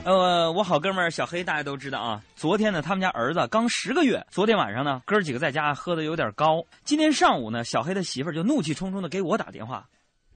[0.04, 2.22] 呃，我好哥们儿小黑，大家都知道啊。
[2.36, 4.24] 昨天呢，他们家儿子刚十个月。
[4.30, 6.64] 昨天晚上呢，哥儿几个在家喝的有点高。
[6.84, 9.88] 今天上午呢，小黑的媳妇儿就怒气冲冲的给我打电话：“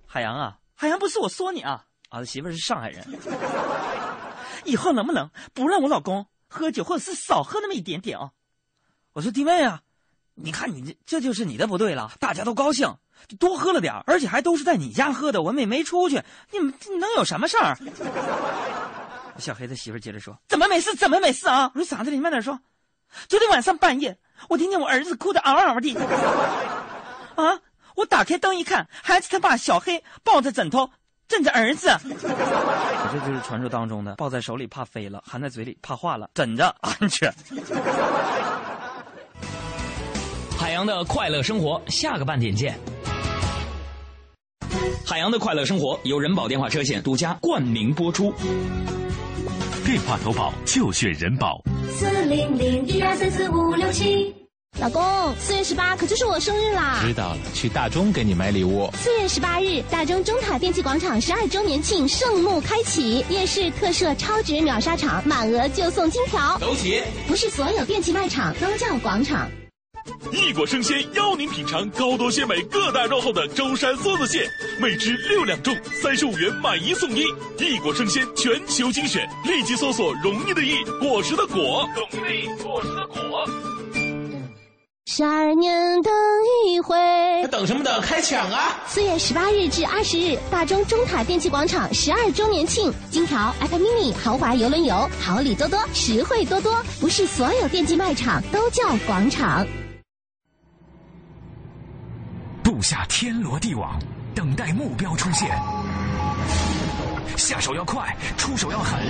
[0.07, 3.07] 海洋啊，海洋不是我说你啊，啊，他媳妇儿是上海人。
[4.67, 8.33] 以后能不能不让我老公喝酒，或者是少喝那么一点点啊？”
[9.15, 9.81] 我说：“弟妹啊，
[10.35, 12.11] 你看你这这就是你的不对了。
[12.19, 12.93] 大家都高兴，
[13.39, 17.77] 多喝了点儿而且还都是在你家喝的，我们也没出去，你们能有什么事儿？”
[19.39, 20.95] 小黑的媳妇接着说：“怎么没事？
[20.95, 22.61] 怎么没事啊？”我说：“嗓子里慢点说。”
[23.29, 25.95] 昨天晚上半夜，我听见我儿子哭得嗷嗷的。
[27.37, 27.59] 啊！
[27.97, 30.89] 我打开灯一看，孩子他爸小黑抱着枕头
[31.27, 31.89] 枕着儿子。
[32.05, 37.35] 这就是传说当中的抱在手里怕飞了，含在嘴里怕化了，枕着安全。
[40.59, 42.79] 海洋的快乐生活，下个半点见。
[45.05, 48.33] 海洋的快乐生活由人保电话车险独家冠名播出。
[49.85, 51.61] 电话投保就选人保。
[51.91, 54.35] 四零零一二三四五六七。
[54.79, 57.01] 老公，四月十八可就是我生日啦！
[57.03, 58.89] 知道了，去大中给你买礼物。
[58.95, 66.57] 四月十八日，大中中塔电器广场十二周年庆盛幕开启，夜市特设超值秒杀场，满额就送金条。
[66.59, 67.03] 走起！
[67.27, 69.51] 不是所有电器卖场都叫广场。
[70.33, 74.49] 异果生鲜邀您品尝高多鲜美各大肉厚的舟山梭子蟹，
[74.81, 77.23] 每只六两重，三十五元买一送一。
[77.59, 83.49] 异果生鲜全球精选，立即搜索“容易的易，果实的果”，容易的易，果实的果。
[85.07, 86.13] 十二年等
[86.67, 86.97] 一回，
[87.51, 88.01] 等什么等？
[88.01, 88.81] 开抢啊！
[88.87, 96.81] 四月十八日至二十日，大中中塔电器广场十二周年庆，金条、iPad mini、豪华游轮游，好礼多多，实惠多多。
[97.01, 99.67] 不是所有电器卖场都叫广场。
[102.81, 103.99] 下天罗地网，
[104.35, 105.51] 等待目标出现。
[107.37, 109.01] 下手要快，出手要狠，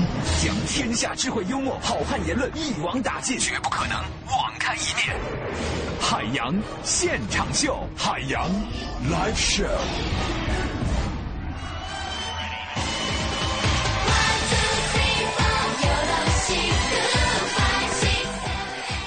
[0.43, 5.17] 将天下智慧、幽默、好汉言论一网打尽，绝不可能网开一面。
[6.01, 6.55] 海洋
[6.85, 8.49] 现场秀，海洋
[9.09, 9.67] live show。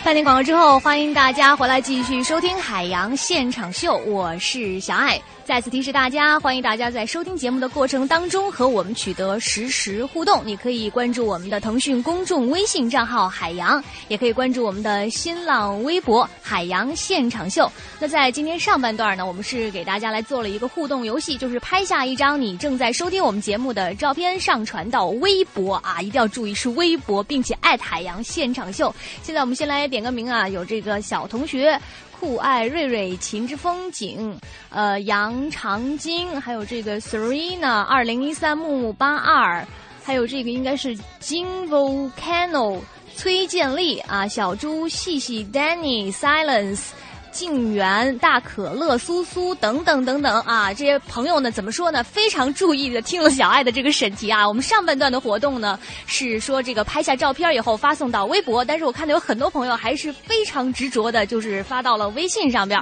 [0.04, 5.22] 半点广告之后，欢迎大家回来继续收听《海洋现场秀》，我是小爱。
[5.46, 10.42] 再次提示大家，欢迎大家在收听节目的过程当中和我们取得实时互动。
[10.46, 17.70] 你可以关注我们的腾讯公众微信账号“海洋”，也可以关注我们的新浪微博“海洋现场秀”。
[18.00, 28.96] 那在今天上半段呢，我们是给大家来做了一个互动游戏，就是拍下一张你正在收听我们节目的照片，上传到微博啊，一定要注意是微博，并且艾特“海洋现场秀”。
[29.22, 31.78] 现在我们先来点个名啊，有这个小同学。
[32.20, 39.66] 酷爱瑞瑞秦之风景，呃，杨长金，还有这个 Serena 二零一三木木八二，
[40.04, 42.80] 还有这个应该是金 Volcano
[43.16, 46.90] 崔建立啊，小猪细细 Danny Silence。
[47.34, 52.04] 静园、大可乐、苏苏等等等等啊，这些朋友呢，怎么说呢？
[52.04, 54.48] 非常注意的听了小爱的这个审题啊。
[54.48, 62.80] 我们上半段的活动呢，是说这个拍下照片以后发送到微博，但是我看到有很多朋友还是非常执着的，就是发到了微信上边。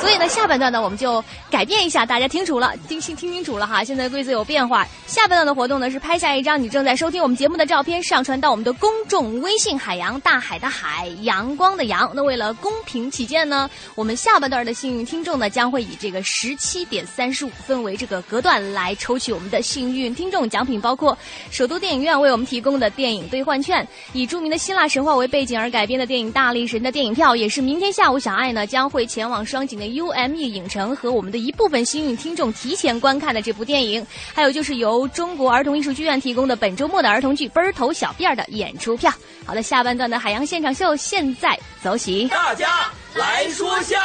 [0.00, 3.84] 所以呢，下半段呢，我们就改变一下，大家听楚了，听清听清楚了哈。
[3.84, 12.10] 现在规则有变化，下半段的活动呢是拍下一张你正在收听我们节目的照片，上传到我们的公众微信“海洋大海的海阳光的阳”。
[12.16, 13.68] 那为了公平起见呢。
[13.94, 21.16] 我们下半段的幸运听众呢，将会以这个十七点三十五分为这个隔断来抽取我们的幸运听众奖品，包括
[21.50, 39.12] 首都电影院为我们提供的电影兑换券，以著名的希腊神话为背景而改编的电影《大力神》的电影票，也是明天下午小爱呢将会前往双井的 UME 影城和我们的一部分幸运听众提前观看的这部电影，还有就是由中国儿童艺术剧院提供的本周末的儿童剧《奔儿头小辫儿》的演出票。
[39.44, 43.98] 好的，下半段的海洋现场秀现在走起，大家来说笑。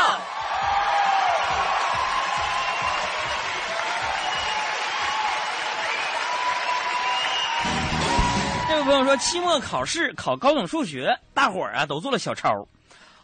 [8.68, 12.68] 这位朋友说，期末考试考高等数学，大伙儿啊都做了小抄，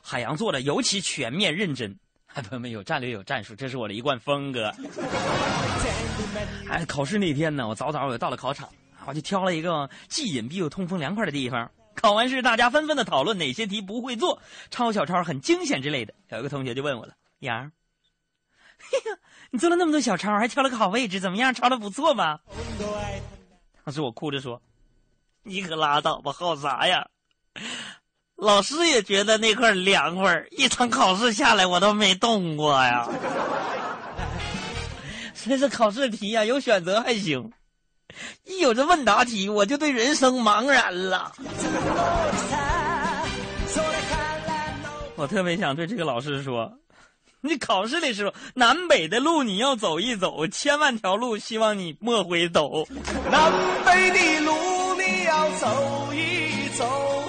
[0.01, 1.93] 海洋做的尤其全面认真。
[2.33, 4.71] 哎，朋友们有战略有战术，这是我的一贯风格。
[6.69, 8.69] 哎，考试那天呢，我早早我就到了考场，
[9.05, 11.69] 我就挑了一个既隐蔽又通风凉快的地方。
[11.95, 16.13] 考完试，大家纷纷的讨论哪些题不会做，抄小抄很惊险之类的。
[16.29, 17.71] 有一个同学就问我了：“杨，
[18.79, 19.17] 嘿呀，
[19.51, 21.53] 你做了那么多小抄，还挑了个好位置，怎么样？
[21.53, 22.39] 抄的不错吧？”
[23.83, 24.61] 当时我哭着说
[25.43, 27.07] ：“你可拉倒吧，好啥呀？
[28.35, 33.07] 老师也觉得那块凉快，一场考试下来我都没动过呀。
[35.35, 37.51] 所以这考试题呀，有选择还行。”
[38.45, 41.31] 一有这问答题，我就对人生茫然了。
[45.15, 46.71] 我特别想对这个老师说
[47.41, 52.87] ：“你考试的时候，南北的路你要走一走，千万条路希望你莫回头。
[53.29, 53.51] 南
[53.85, 54.51] 北的路
[54.95, 57.23] 你要走一走，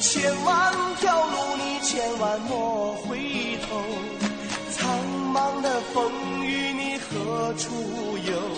[0.00, 3.18] 千万条路你千万莫回
[3.68, 3.84] 头。
[4.70, 4.98] 苍
[5.32, 6.10] 茫的风
[6.44, 7.68] 雨你何处
[8.26, 8.57] 有？”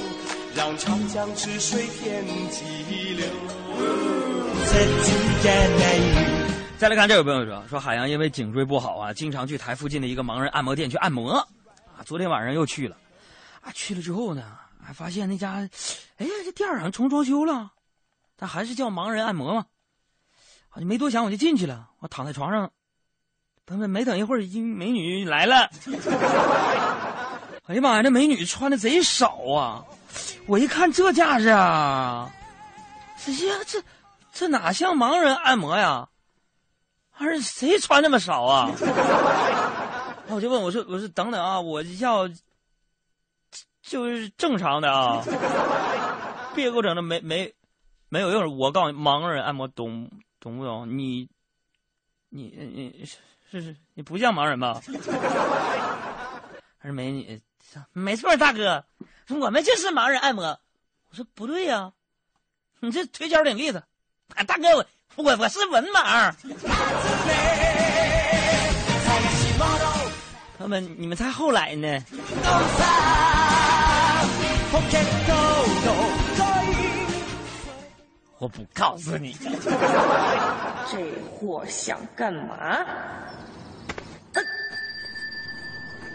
[0.61, 3.27] 让长江之水天际流。
[6.79, 11.33] 再来看这位朋友说，说海洋因为颈椎不好啊，经常去台附近的一个盲人按摩店去按摩。
[11.33, 12.99] 啊，昨天晚上又去了，
[13.62, 14.53] 啊，去了之后呢，
[14.85, 15.66] 还发现那家，
[16.18, 17.70] 哎呀，这店好像重装修了，
[18.37, 19.64] 但还是叫盲人按摩嘛。
[20.68, 22.70] 啊，没多想我就进去了，我躺在床上，
[23.64, 25.70] 等等没等一会儿，一美女来了。
[27.64, 29.83] 哎呀妈呀，这美女穿的贼少啊！
[30.46, 32.31] 我一看这架势啊，
[33.25, 33.83] 这呀这
[34.33, 36.09] 这哪像盲人按摩呀？
[37.11, 38.70] 还是谁穿那么少啊？
[40.29, 42.27] 我就问我说我说等等啊，我要
[43.83, 45.23] 就是正常的啊，
[46.55, 47.53] 别给我整的没没
[48.09, 48.57] 没有用。
[48.57, 50.88] 我告诉你，盲人按摩懂懂不懂？
[50.88, 51.29] 你
[52.31, 53.05] 你你
[53.51, 54.81] 是是你不像盲人吧？
[56.79, 57.40] 还是美女？
[57.92, 58.85] 没错，大哥。
[59.38, 60.43] 我们就是盲人按摩，
[61.11, 61.93] 我说不对呀，
[62.81, 63.81] 你这腿脚挺利索。
[64.35, 64.85] 啊，大哥，我
[65.17, 66.35] 我我是文盲。
[70.59, 72.04] 朋友们，你们猜后来呢？
[78.38, 79.37] 我不告诉你。
[80.90, 80.98] 这
[81.31, 82.79] 货想干嘛？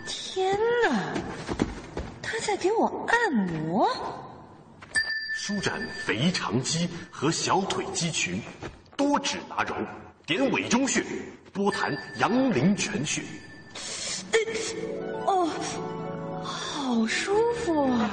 [0.08, 1.14] 天哪！
[2.26, 3.88] 他在给我按摩，
[5.36, 8.42] 舒展肥肠肌和小腿肌群，
[8.98, 9.76] 多指拿揉，
[10.26, 11.06] 点委中穴，
[11.54, 13.22] 多弹阳陵泉穴。
[15.28, 15.48] 哦，
[16.44, 18.10] 好舒服啊！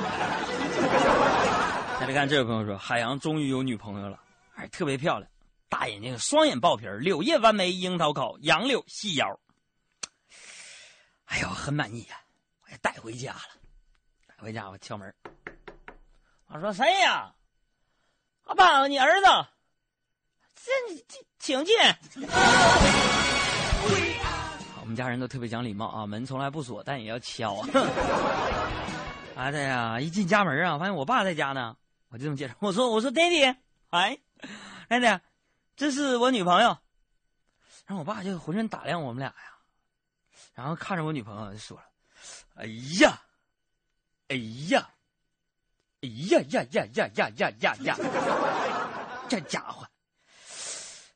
[1.99, 4.21] 再来看这位朋友说，海洋终于有女朋友了，
[4.53, 5.31] 还特别漂亮，
[5.71, 9.41] 大眼睛，双眼爆皮，柳叶弯眉，樱桃口，杨柳细腰。
[11.25, 12.21] 哎呦，很满意呀、
[12.65, 13.62] 我也带回家了。
[14.43, 15.15] 回家我敲门，
[16.49, 17.33] 我说谁呀？
[18.43, 19.27] 我爸，你儿子。
[20.57, 20.73] 这
[21.07, 21.73] 这，请进。
[24.81, 27.65] 我们家人都特别讲礼貌啊，门从来不锁，但也要敲。
[29.39, 31.77] 哎对呀，一进家门啊，发现我爸在家呢，
[32.09, 33.57] 我就这么介绍，我说我说爹爹，
[33.91, 34.19] 哎，
[34.89, 35.21] 爹爹，
[35.77, 36.77] 这是我女朋友。
[37.87, 39.55] 然后我爸就浑身打量我们俩呀，
[40.53, 41.85] 然后看着我女朋友就说了
[42.59, 42.67] ：“哎
[43.01, 43.23] 呀，
[44.33, 44.37] 哎
[44.71, 44.89] 呀，
[46.01, 47.97] 哎呀呀呀呀呀呀呀呀，
[49.29, 49.87] 这家伙，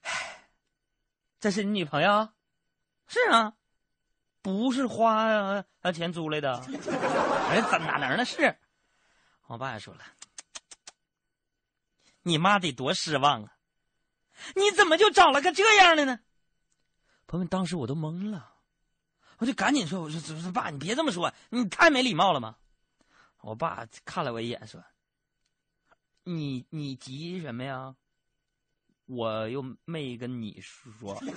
[0.03, 0.51] 唉，
[1.41, 2.29] 这是你女朋友？
[3.07, 3.55] 是啊，
[4.43, 5.65] 不是花啊
[5.95, 6.59] 钱租来的。
[7.49, 8.25] 哎，怎哪能呢？
[8.27, 8.55] 是，
[9.47, 10.05] 我爸也说了，
[12.21, 13.57] 你妈得多失望啊！
[14.55, 16.21] 你怎么就找了个这样的呢？
[17.27, 18.57] 朋友们，当时我都懵了，
[19.39, 22.57] 我就赶紧说：“我说，我说爸，你别这么说，你太没礼貌了嘛。”
[23.41, 24.83] 我爸看了我一眼，说
[26.25, 27.95] ：“你你急什么呀？
[29.07, 31.17] 我又没跟你说。”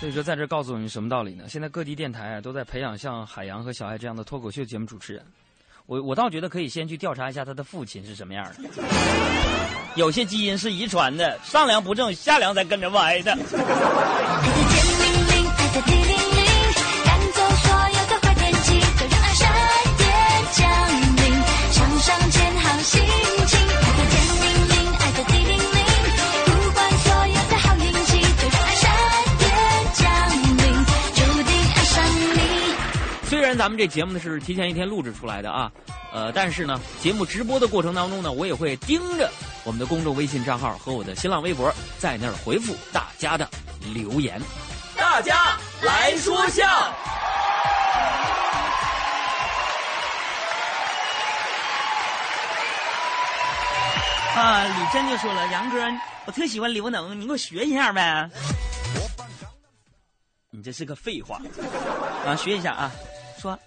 [0.00, 1.48] 所以说，在这告诉你什么道理呢？
[1.48, 5.24] 现在各地电台啊都在培养像海洋和小爱这样的脱口秀节目主持人。
[5.86, 8.62] 我我倒觉得可以先去调查一下他的父亲是什么样的。
[9.94, 13.36] 有些基因是遗传的，上梁不正下梁才跟着歪的。
[33.52, 35.70] 然咱们这节目呢是提前一天录制出来的啊，
[36.10, 39.30] 呃，但是呢，节目直播的过程当中呢，我也会盯着
[39.62, 43.46] 我们的公众微信账号和我的新浪微博，在那儿回复大家的
[43.92, 44.40] 留言。
[44.96, 46.66] 大家来说笑。
[54.34, 55.78] 啊，李真就说了：“杨哥，
[56.24, 58.30] 我特喜欢刘能，你给我学一下呗。”
[60.54, 61.40] 你这是个废话
[62.26, 62.36] 啊！
[62.36, 62.90] 学一下啊，
[63.42, 63.58] 说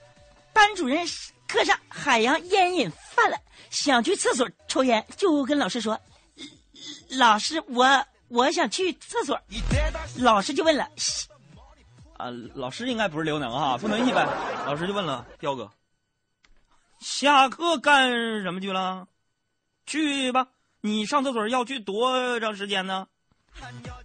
[0.53, 1.05] 班主任
[1.49, 3.37] 课上海洋烟瘾犯了，
[3.69, 5.99] 想去厕所抽烟，就跟老师说
[7.11, 9.37] ：“老师，我我想去厕所。”
[10.15, 10.87] 老师就问了
[12.15, 14.25] ：“啊，老师应该不是刘能哈，不能一般。”
[14.65, 15.69] 老师就问了：“彪哥，
[17.01, 18.09] 下课干
[18.43, 19.09] 什么去了？
[19.85, 20.47] 去吧，
[20.79, 23.07] 你上厕所要去多长时间呢？”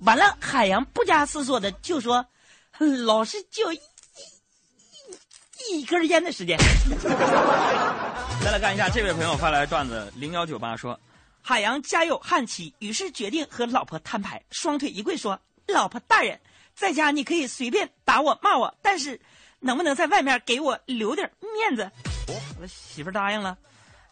[0.04, 2.26] 完了，海洋不加思索的就说
[3.06, 3.72] ：“老师就
[5.70, 6.58] 一根烟的时间。
[8.42, 10.98] ”再来看一下这位朋友发来的段子，零幺九八说
[11.42, 15.38] ：“海洋家有悍妻，于是决定和老婆摊牌，双腿一跪说
[15.68, 16.40] ：‘老婆大人，
[16.74, 19.20] 在家你可以随便打我骂我，但是
[19.60, 21.90] 能不能在外面给我留点面子？’
[22.60, 23.56] 我媳妇儿答应了。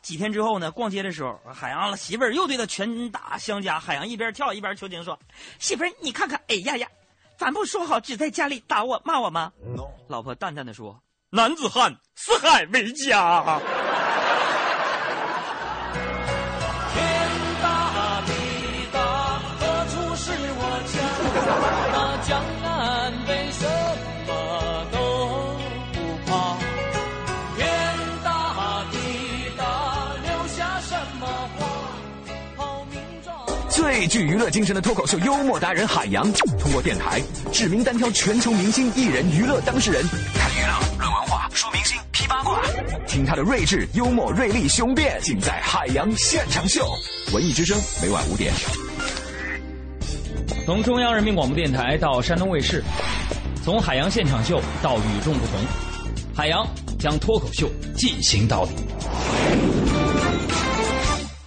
[0.01, 3.81] 几天之后呢，逛街的时候，海洋媳妇儿又对他拳打相加。
[3.81, 5.19] 海洋一边跳一边求情说
[5.59, 6.89] ：“媳妇儿，你看看，哎呀呀，
[7.37, 9.53] 咱不说好只在家里打我骂我吗？”
[10.07, 10.99] 老婆淡淡的说
[11.31, 13.61] ：“男子汉，四海为家。”
[16.95, 17.05] 天
[17.63, 18.33] 大地
[18.91, 18.99] 大，
[19.61, 20.97] 何处是我家？
[21.93, 23.67] 那江南北什
[24.27, 24.97] 么都
[25.93, 26.57] 不怕？
[27.59, 27.69] 天
[28.25, 28.97] 大地
[29.59, 29.63] 大，
[30.25, 31.27] 留下什么
[31.59, 31.61] 话？
[32.57, 33.37] 好名状。
[33.69, 37.21] 最具娱乐精神的脱口秀幽默达人海洋，通过电台
[37.53, 40.03] 指名单挑全球明星、艺人、娱乐当事人，
[43.09, 46.87] 听他的睿智、幽默、锐利、雄辩，尽在海洋现场秀。
[47.33, 48.53] 文艺之声每晚五点。
[50.67, 52.85] 从中央人民广播电台到山东卫视，
[53.65, 55.55] 从海洋现场秀到与众不同，
[56.35, 56.67] 海洋
[56.99, 58.75] 将脱口秀进行到底。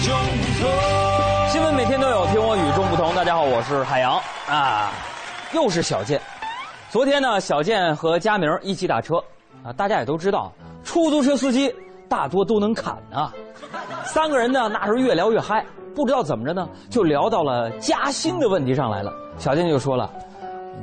[0.00, 3.12] 新闻每天都有，听我与众不同。
[3.16, 4.16] 大家好，我是海洋
[4.48, 4.92] 啊，
[5.52, 6.20] 又是小健。
[6.88, 9.16] 昨天呢，小健和佳明一起打车
[9.64, 10.52] 啊，大家也都知道，
[10.84, 11.74] 出租车司机
[12.08, 13.32] 大多都能侃啊。
[14.04, 15.64] 三个人呢，那时候越聊越嗨，
[15.96, 19.12] 不知道怎么着呢，就聊到了加薪的问题上来了。
[19.36, 20.08] 小健就说了：“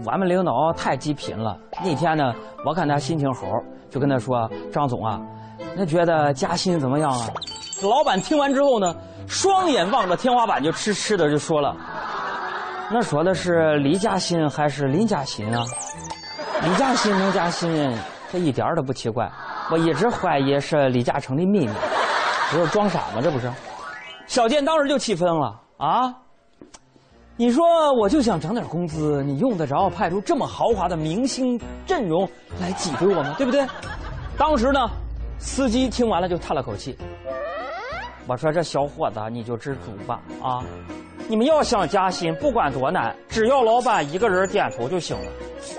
[0.05, 1.57] 我们领导太极品了。
[1.82, 2.34] 那天呢，
[2.66, 3.47] 我看他心情好，
[3.89, 5.22] 就跟他说：‘张总啊，
[5.74, 7.28] 那觉得加薪怎么样啊？’
[7.82, 8.96] 老板听完之后呢，
[9.28, 11.76] 双眼望着天花板，就痴痴的就说了
[12.90, 15.64] ：“那说的是李嘉欣还是林嘉欣啊？
[16.64, 17.94] 李嘉欣能加薪，
[18.32, 19.30] 这一点都不奇怪。
[19.70, 21.74] 我一直怀疑是李嘉诚的秘密，
[22.52, 23.22] 这是装傻吗？
[23.22, 23.52] 这不是？”
[24.26, 26.16] 小健当时就气愤了啊！
[27.36, 27.66] 你说
[28.00, 32.28] 我就想涨点工资，你用得着派出这么豪华的明星阵容
[32.62, 33.36] 来挤兑我吗？
[33.38, 33.68] 对不对？
[34.38, 34.80] 当时呢，
[35.38, 36.98] 司机听完了就叹了口气。
[38.28, 40.64] 我说这小伙子，你就知足吧啊！
[41.28, 45.32] 你们要想加薪，不管多难，只要老板一个人点头就行了。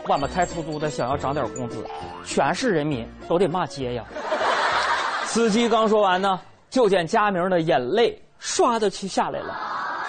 [0.08, 1.84] 我们开出租的想要涨点工资，
[2.24, 4.04] 全市人民都得骂街呀！
[5.24, 6.40] 司机刚说完呢，
[6.70, 9.56] 就见佳明的眼泪唰的就下来了。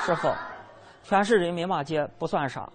[0.06, 0.30] 师傅，
[1.04, 2.70] 全市人民骂街不算啥，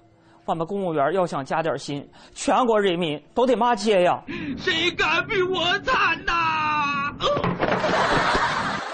[0.45, 4.21] 我们公务员要想加点薪，全国人民都得骂街呀！
[4.59, 7.13] 谁敢比我惨呐？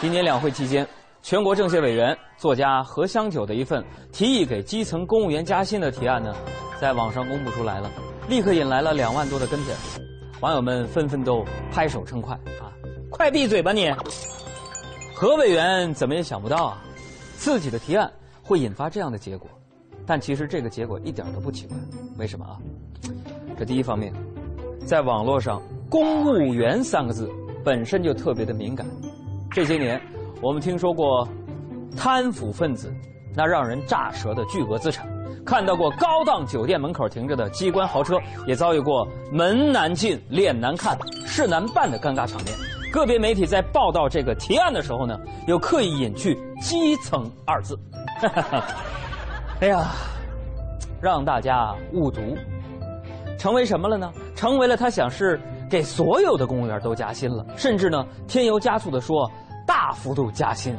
[0.00, 0.86] 今年两会期间，
[1.22, 6.32] 全国政协委员、作家何香九的一份提议给基层公务员加薪的提案呢，
[6.80, 7.90] 在网上公布出来了，
[8.28, 9.74] 立刻引来了两万多的跟帖，
[10.40, 12.70] 网友们纷纷都拍手称快啊！
[13.10, 13.90] 快闭嘴吧你！
[15.16, 16.84] 何委员怎么也想不到啊，
[17.36, 18.08] 自己的提案
[18.40, 19.50] 会引发这样的结果，
[20.06, 21.76] 但其实这个结果一点都不奇怪，
[22.18, 22.56] 为什么啊？
[23.58, 24.14] 这第一方面，
[24.86, 27.28] 在网络上“公务员”三个字
[27.64, 28.86] 本身就特别的敏感。
[29.50, 30.00] 这些年，
[30.42, 31.26] 我们听说过
[31.96, 32.92] 贪腐分子
[33.34, 35.08] 那让人炸舌的巨额资产，
[35.44, 40.96] 看到过高档酒店门口停着的机关豪车，也遭遇过门难进、脸难看、
[41.26, 42.54] 事难办的尴尬场面。
[42.92, 47.78] 个别媒体在报道这个提案的时候呢，又刻意隐去“基层”二字。
[49.60, 49.88] 哎呀，
[51.00, 52.20] 让大家误读，
[53.38, 54.12] 成为什么了呢？
[54.36, 55.40] 成为了他想是。
[55.68, 59.30] 给所有的公务员都加薪了，甚至呢添油加醋的说
[59.66, 60.76] 大幅度加薪，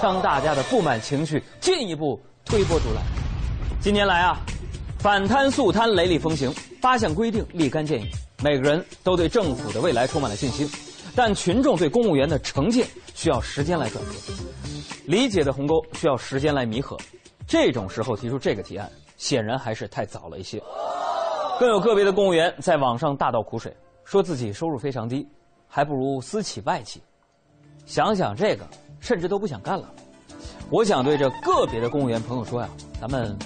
[0.00, 3.02] 将大家的不满情绪进一步推波助澜。
[3.80, 4.38] 近年来啊，
[4.98, 8.08] 反贪肃贪雷厉风行，八项规定立竿见影，
[8.42, 10.68] 每个人都对政府的未来充满了信心，
[11.14, 14.14] 但群众对公务员的成见需要时间来转变，
[15.06, 16.96] 理解的鸿沟需要时间来弥合。
[17.46, 20.60] 这种时候提出这个提案，显然还是太早了一些。
[21.60, 23.74] 更有个别的公务员在网上大倒苦水。
[24.06, 25.26] 说自己收入非常低，
[25.66, 27.02] 还不如私企外企。
[27.86, 28.64] 想想这个，
[29.00, 29.92] 甚至都不想干了。
[30.70, 32.68] 我想对这个别的公务员朋友说呀，
[33.00, 33.36] 咱们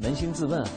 [0.00, 0.68] 扪心自问啊，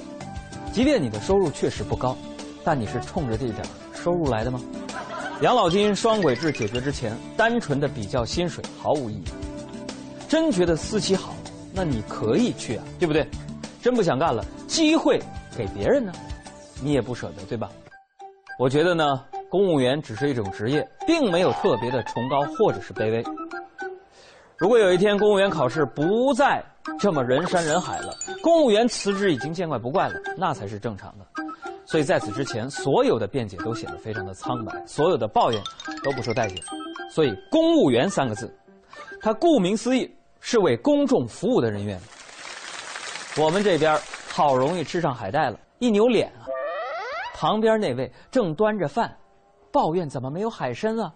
[0.73, 2.17] 即便你的收入确实不高，
[2.63, 3.63] 但你是冲着这点
[3.93, 4.59] 收入来的吗？
[5.41, 9.23] 养老金双轨制解决之前，单纯的比较薪水毫无意义。
[10.27, 11.35] 真觉得私企好，
[11.71, 13.27] 那你可以去啊，对不对？
[13.79, 15.21] 真不想干了，机会
[15.55, 16.11] 给别人呢，
[16.81, 17.69] 你也不舍得，对吧？
[18.59, 23.23] 我觉得呢，公务员只是一种职业，并没有特别的崇高或者是卑微。
[24.57, 26.61] 如果有一天公务员考试不再
[26.99, 31.25] 这么人山人海了，公务员辞职已经见怪不怪了，那才是正常的。
[31.85, 35.63] 所以在此之前，所有的辩解都显得非常的苍白，所有的抱怨
[36.03, 36.57] 都不受待见。
[37.09, 38.53] 所以“公务员”三个字，
[39.21, 41.97] 它顾名思义是为公众服务的人员。
[43.37, 43.97] 我们这边
[44.27, 46.43] 好容易吃上海带了，一扭脸啊！
[47.39, 49.17] 旁边那位正端着饭，
[49.71, 51.09] 抱怨怎么没有海参啊？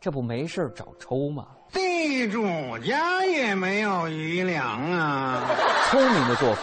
[0.00, 1.46] 这不没事找抽吗？
[1.70, 2.42] 地主
[2.78, 5.42] 家也没有余粮啊！
[5.90, 6.62] 聪明的做法，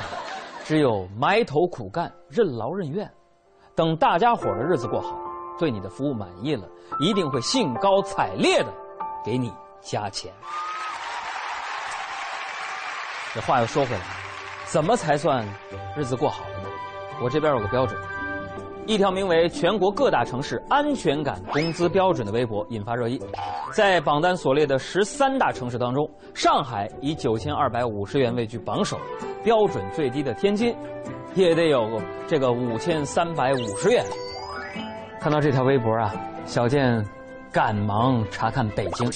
[0.64, 3.08] 只有埋头苦干、任劳任怨，
[3.76, 5.16] 等大家伙的日子过好，
[5.60, 6.68] 对你的服务满意了，
[7.00, 8.74] 一定会兴高采烈的
[9.24, 10.34] 给你加钱。
[13.36, 14.02] 这话又说回来，
[14.66, 15.48] 怎么才算
[15.96, 16.70] 日子过好了呢？
[17.22, 17.96] 我这边有个标准。
[18.90, 23.22] 一条名为“全国各大城市安全感工资标准”的微博引发热议。
[23.72, 28.98] 在榜单所列的十三大城市当中，上海以九千二百五十元位居榜首，
[29.44, 30.76] 标准最低的天津
[31.36, 34.04] 也得有这个五千三百五十元。
[35.22, 36.12] 看到这条微博啊，
[36.46, 37.06] 小健
[37.52, 39.08] 赶忙查看北京，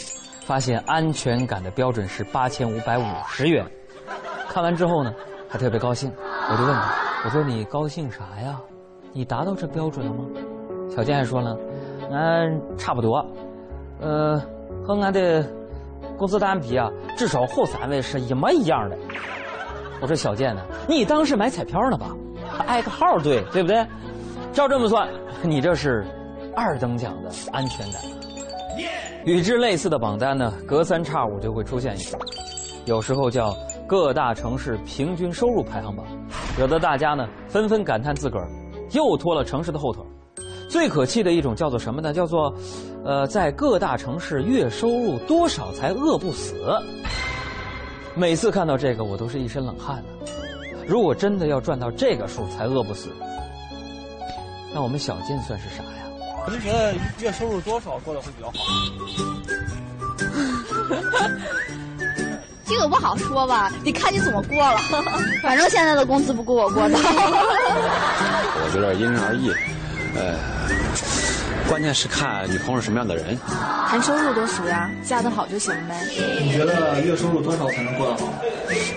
[0.45, 3.65] 发现安全感的标准是八千五百五十元。
[4.47, 5.11] 看完之后呢，
[5.49, 6.13] 还特别高兴，
[6.51, 6.93] 我就问他，
[7.25, 8.55] 我说你高兴啥呀？
[9.13, 10.25] 你达到这标准了吗？
[10.89, 11.57] 小健还说了，
[12.11, 13.25] 俺差不多，
[14.01, 14.41] 呃，
[14.83, 15.45] 和俺的
[16.17, 18.97] 工资单比啊，至少后三位是一模一样的。
[20.01, 22.15] 我说小健呢，你当是买彩票呢吧？
[22.67, 23.85] 挨个号对，对不对？
[24.51, 25.07] 照这么算，
[25.43, 26.05] 你这是
[26.55, 28.01] 二等奖的安全感。
[29.25, 32.17] 与之类似的榜单呢，隔三差五就会出现一个，
[32.85, 33.55] 有时候叫
[33.87, 36.05] 各大城市平均收入排行榜，
[36.57, 38.47] 惹得大家呢纷纷感叹自个儿
[38.93, 40.01] 又拖了城市的后腿。
[40.69, 42.11] 最可气的一种叫做什么呢？
[42.11, 42.51] 叫做，
[43.05, 46.55] 呃，在各大城市月收入多少才饿不死？
[48.15, 50.27] 每次看到这个，我都是一身冷汗呢。
[50.87, 53.09] 如果真的要赚到这个数才饿不死，
[54.73, 55.89] 那我们小健算是啥呀？
[56.45, 58.53] 我就觉得月收入多少过得会比较好。
[62.83, 64.77] 这个不好说吧，得看你怎么过了。
[65.41, 66.97] 反正现在的工资不够我过的。
[66.99, 69.49] 我觉得因人而异，
[70.17, 70.35] 呃，
[71.69, 73.39] 关键是看女朋友什么样的人。
[73.87, 75.95] 谈收入多俗呀，嫁得好就行呗。
[76.41, 78.27] 你觉得月收入多少才能过得好？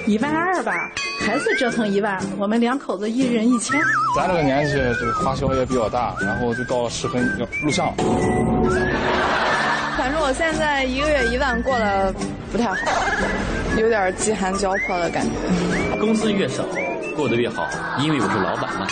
[0.08, 0.90] 一万二吧，
[1.24, 3.80] 孩子折腾一万，我们两口子一人一千。
[4.16, 7.94] 咱这个年纪，这个花销也比较大，然后就到适婚要录像。
[9.96, 12.12] 反正我现在一个月一万过得
[12.52, 12.76] 不太好，
[13.78, 15.98] 有点饥寒交迫的感觉。
[16.00, 16.64] 工资越少，
[17.14, 17.68] 过得越好，
[17.98, 18.86] 因为我是老板嘛。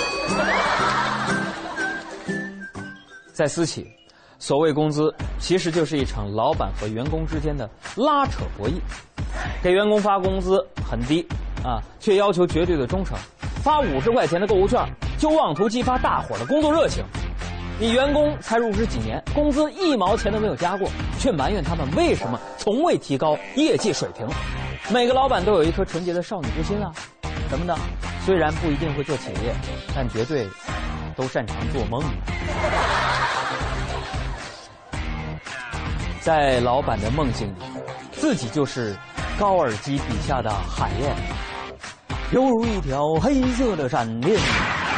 [3.32, 3.86] 在私企，
[4.38, 8.74] 所谓工资，其实就是一场老板和员工之间的拉扯博弈。
[9.62, 11.26] 给员工发工资很低，
[11.64, 13.16] 啊，却要求绝对的忠诚，
[13.62, 14.80] 发五十块钱的购物券，
[15.18, 17.02] 就妄图激发大伙的工作热情。
[17.80, 24.24] 你员工才入职几年，工资一毛钱都没有加过，却埋怨他们为什么从未提高业绩水平。
[24.90, 26.92] 每个老板都有一颗纯洁的少女之心啊，
[27.50, 27.76] 什么呢？
[28.24, 29.52] 虽然不一定会做企业，
[29.94, 30.46] 但绝对
[31.16, 32.00] 都擅长做梦。
[36.20, 37.54] 在老板的梦境里，
[38.12, 38.94] 自己就是
[39.36, 41.14] 高尔基笔下的海燕，
[42.34, 44.36] 犹如一条黑色的闪电，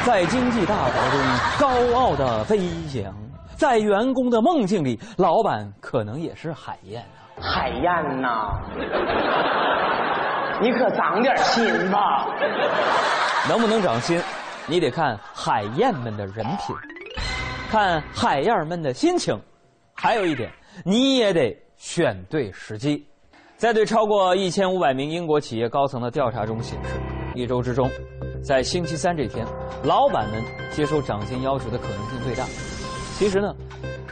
[0.06, 1.20] 在经济大潮中
[1.60, 2.58] 高傲的飞
[2.88, 3.14] 翔。
[3.56, 7.12] 在员工的梦境里，老板可能也是海燕啊。
[7.38, 8.58] 海燕呐，
[10.62, 12.26] 你可长点心吧。
[13.46, 14.18] 能不能长心，
[14.66, 16.74] 你得看海燕们的人品，
[17.70, 19.38] 看海燕们的心情，
[19.92, 20.50] 还有一点，
[20.86, 23.06] 你也得选对时机。
[23.58, 26.90] 在对超过一千五百名英国企业高层的调查中显示，
[27.36, 27.90] 一周之中，
[28.42, 29.46] 在星期三这天，
[29.84, 32.44] 老板们接受涨薪要求的可能性最大。
[33.18, 33.54] 其实呢，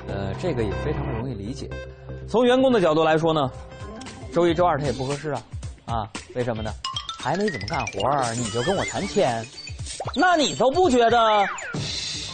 [0.06, 1.68] 呃，这个也非常容易理解。
[2.28, 3.50] 从员工的角度来说呢，
[4.32, 5.42] 周一周二他也不合适啊，
[5.86, 6.70] 啊，为什么呢？
[7.18, 9.42] 还没怎么干活你就跟我谈钱，
[10.14, 11.18] 那你都不觉得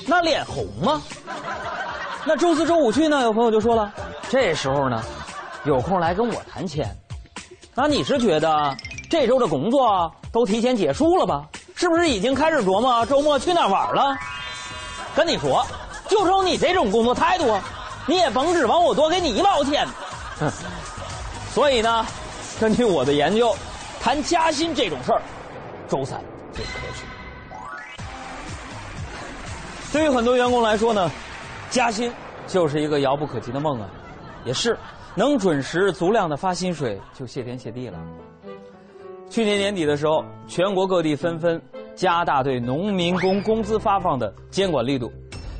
[0.08, 1.00] 那脸红吗？
[2.26, 3.22] 那周四周五去呢？
[3.22, 3.92] 有朋友就说了，
[4.28, 5.00] 这时候呢，
[5.64, 6.88] 有空来跟我谈钱，
[7.74, 8.76] 那你是觉得
[9.10, 11.46] 这周的工作都提前结束了吧？
[11.74, 14.16] 是不是已经开始琢磨周末去哪玩了？
[15.16, 15.66] 跟你说，
[16.08, 17.58] 就冲你这种工作态度，
[18.06, 19.84] 你也甭指望我多给你一毛钱。
[20.38, 20.48] 哼，
[21.52, 22.06] 所以呢，
[22.60, 23.52] 根据我的研究，
[24.00, 25.20] 谈加薪这种事儿，
[25.88, 26.20] 周三
[26.52, 27.04] 最科学。
[29.92, 31.10] 对于很多员工来说呢，
[31.68, 32.12] 加薪
[32.46, 33.88] 就是一个遥不可及的梦啊，
[34.44, 34.78] 也是
[35.16, 37.98] 能准时足量的发薪水就谢天谢地了。
[39.30, 41.62] 去年年底的时候，全国各地纷纷
[41.94, 45.08] 加大对农民工工资发放的监管力度，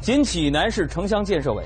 [0.03, 1.63] 仅济南市城乡建设委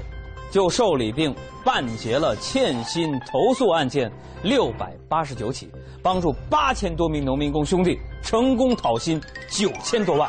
[0.51, 1.35] 就受理并
[1.65, 5.71] 办结了欠薪投诉案件六百八十九起，
[6.03, 10.29] 帮助八千多名农民工兄弟成功讨薪九千多万。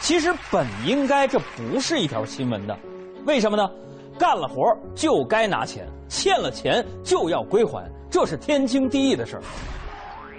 [0.00, 2.76] 其实本应该这不是一条新闻的，
[3.24, 3.70] 为什么呢？
[4.18, 4.64] 干了活
[4.96, 9.42] 就该拿钱，欠了钱就要归还，这是天经地义的事儿。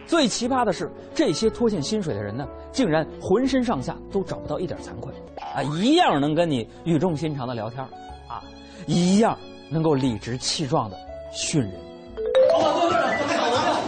[0.07, 5.13] 最奇葩的是，这些拖欠薪水的人呢，竟然浑身上下都找不到一点惭愧，
[5.53, 7.83] 啊，一样能跟你语重心长的聊天，
[8.27, 8.41] 啊，
[8.87, 9.37] 一样
[9.69, 10.97] 能够理直气壮的
[11.31, 11.71] 训人。
[12.51, 13.79] 老板，坐这儿，准备好了。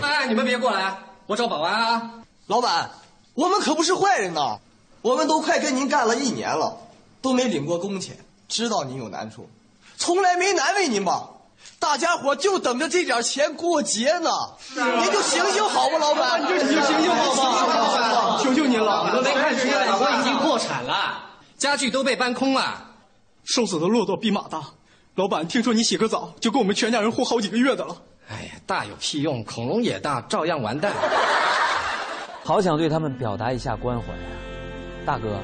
[0.00, 0.96] 哎，你们别过来，
[1.26, 2.10] 我找保安啊。
[2.46, 2.88] 老板，
[3.34, 4.58] 我们可不是坏人呐，
[5.02, 6.78] 我们都快跟您干了一年了，
[7.20, 8.16] 都没领过工钱，
[8.48, 9.46] 知道您有难处，
[9.98, 11.28] 从来没难为您吧？
[11.78, 14.30] 大家伙就等着这点钱过节呢，
[14.74, 21.22] 您就行行好吧，老板，你就行行好吧，求求您了，你都没看出来，我已经破产了，
[21.58, 22.86] 家具都被搬空了，
[23.44, 24.62] 瘦死的骆驼比马大。
[25.16, 27.96] 老板，听说你洗个澡就够我们全家人活好几个月的了。
[28.28, 30.92] 哎呀，大有屁用，恐龙也大，照样完蛋。
[32.42, 34.30] 好想对他们表达一下关怀呀，
[35.04, 35.38] 大哥，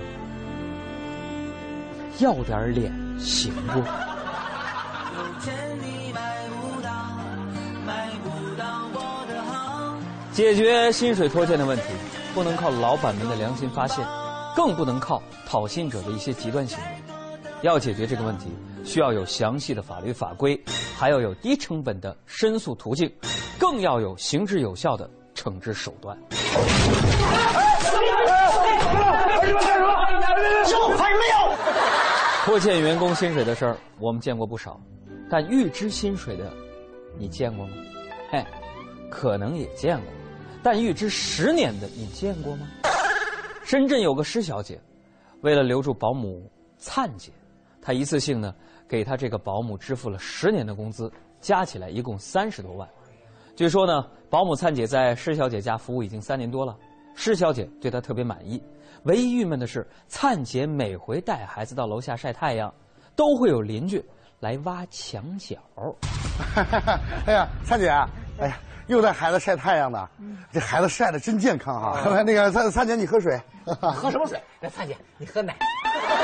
[2.18, 3.82] 要点脸行不？
[10.40, 11.84] 解决薪水拖欠的问题，
[12.34, 14.02] 不能靠老板们的良心发现，
[14.56, 16.84] 更不能靠讨薪者的一些极端行为。
[17.60, 18.46] 要解决这个问题，
[18.82, 20.58] 需要有详细的法律法规，
[20.98, 23.12] 还要有低成本的申诉途径，
[23.58, 26.16] 更要有行之有效的惩治手段。
[32.46, 34.80] 拖欠员工薪水的事儿，我们见过不少，
[35.28, 36.50] 但预支薪水的，
[37.18, 37.74] 你见过吗？
[38.30, 38.42] 嘿，
[39.10, 40.06] 可能也见过，
[40.62, 42.66] 但预支十年的，你见过吗？
[43.64, 44.80] 深圳有个施小姐，
[45.42, 46.42] 为了留住保姆
[46.76, 47.30] 灿姐，
[47.80, 48.54] 她一次性呢
[48.88, 52.88] 给她这个保姆支付了十年的工资，加起来一共三十多万。
[53.56, 56.76] 据说呢，保姆灿姐在施小姐家服务已经三年多了，
[57.14, 58.62] 施小姐对她特别满意。
[59.04, 62.72] 唯一郁闷的是，灿姐每回带孩子到楼下晒太阳，
[63.16, 64.04] 都会有邻居
[64.40, 65.56] 来挖墙角。
[67.26, 67.88] 哎呀，灿姐，
[68.40, 70.08] 哎呀，又带孩子晒太阳呢，
[70.52, 72.00] 这孩子晒的真健康啊！
[72.24, 73.40] 那个灿灿姐，你喝水。
[73.94, 74.40] 喝什么水？
[74.58, 75.54] 那灿姐，你喝奶。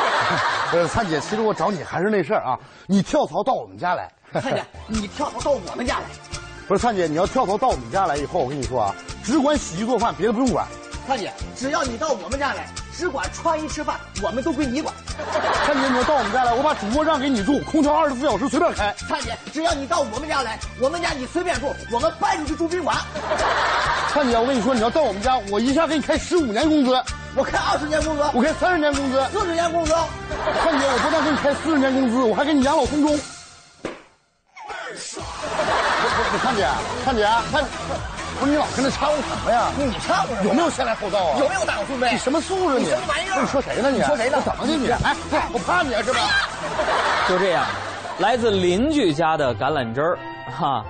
[0.72, 4.10] 呃，灿姐，其实我找你还是那事儿啊，你跳槽到我们家来。
[4.32, 6.04] 灿姐，你跳槽到我们家来。
[6.66, 10.66] 不是灿姐，你要跳槽到我们家来以后，我跟你说啊，只管洗衣做饭，别的不用管。
[11.06, 12.66] 灿姐，只要你到我们家来，
[12.96, 14.94] 只管穿衣吃饭，我们都归你管。
[15.66, 18.94] 灿姐，你要到我们家来，我把主卧让给你住，空调二十四小时随便开。
[19.06, 22.96] 灿姐，只要你到我们家来，我们家你随便住，我们搬出去住宾馆。
[24.08, 29.92] 灿姐，我跟你说，你要到我们家，我一下给你开十五年工资，我开二十年工资，我开三十年工资，四十年工资。
[30.62, 33.20] 灿姐，我不但给你开四十年工资，我还给你养老送终。
[36.42, 36.66] 灿姐，
[37.04, 38.15] 灿姐，灿。
[38.38, 39.70] 不是你老跟他掺和什么呀？
[39.78, 41.38] 你掺和有没有先来后到啊？
[41.40, 42.12] 有没有大有顺位？
[42.12, 42.78] 你什么素质？
[42.78, 43.40] 你什么玩意儿？
[43.40, 43.90] 你说谁呢？
[43.90, 44.40] 你说谁呢？
[44.44, 44.90] 怎么的你？
[44.90, 45.16] 哎，
[45.52, 46.20] 我怕你啊，是吧？
[47.28, 47.64] 就这样，
[48.18, 50.18] 来自邻居家的橄榄枝儿，
[50.56, 50.84] 哈，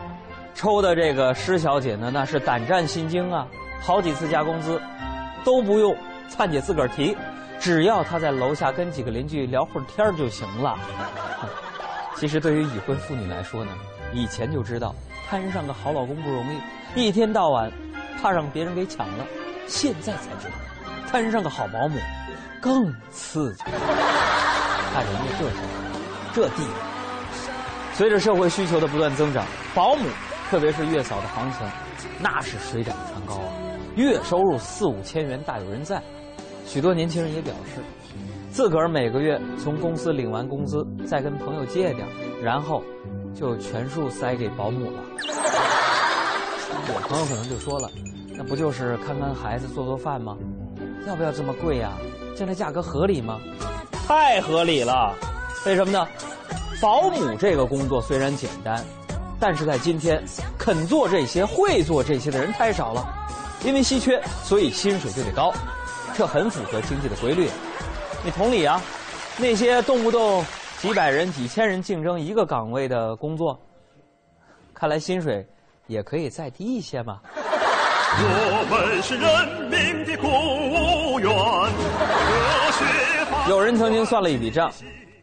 [0.54, 3.46] 抽的这个施小姐呢，那是胆战心惊啊！
[3.80, 4.80] 好几次加工资，
[5.44, 5.96] 都不用
[6.28, 7.16] 灿姐自个儿提，
[7.60, 10.76] 只要她在楼下跟几个邻居聊会儿天就行了。
[12.16, 13.70] 其实对于已婚妇女来说呢，
[14.12, 14.94] 以前就知道
[15.28, 16.58] 摊上个好老公不容易。
[17.00, 17.70] 一天到晚，
[18.20, 19.26] 怕让别人给抢了，
[19.66, 20.54] 现在才知道，
[21.10, 21.98] 摊上个好保姆，
[22.60, 23.64] 更刺激。
[23.64, 25.56] 看人家这事
[26.32, 26.70] 这地位。
[27.92, 30.02] 随着社会需求的不断增长，保姆，
[30.48, 31.66] 特别是月嫂的行情，
[32.20, 33.52] 那是水涨船高啊！
[33.96, 36.00] 月收入四五千元大有人在。
[36.66, 37.80] 许多年轻人也表示，
[38.50, 42.06] 自个儿每个月从公司领完工资，再跟朋友借点，
[42.42, 42.82] 然后
[43.38, 45.02] 就全数塞给保姆了。
[46.88, 47.90] 我朋友可能就说了，
[48.36, 50.36] 那不就是看看孩子、做做饭吗？
[51.06, 51.92] 要不要这么贵呀？
[52.34, 53.38] 这样的价格合理吗？
[54.06, 55.14] 太合理了！
[55.66, 56.08] 为什么呢？
[56.80, 58.84] 保姆这个工作虽然简单，
[59.38, 60.22] 但是在今天，
[60.58, 63.06] 肯做这些、会做这些的人太少了，
[63.64, 65.52] 因为稀缺，所以薪水就得高，
[66.16, 67.48] 这很符合经济的规律。
[68.24, 68.80] 你同理啊，
[69.38, 70.44] 那些动不动
[70.78, 73.60] 几百人、几千人竞争一个岗位的工作，
[74.72, 75.46] 看来薪水。
[75.88, 77.20] 也可以再低一些嘛。
[78.18, 80.28] 我们是人民的公
[81.12, 81.30] 务员。
[83.48, 84.68] 有人曾经算了一笔账，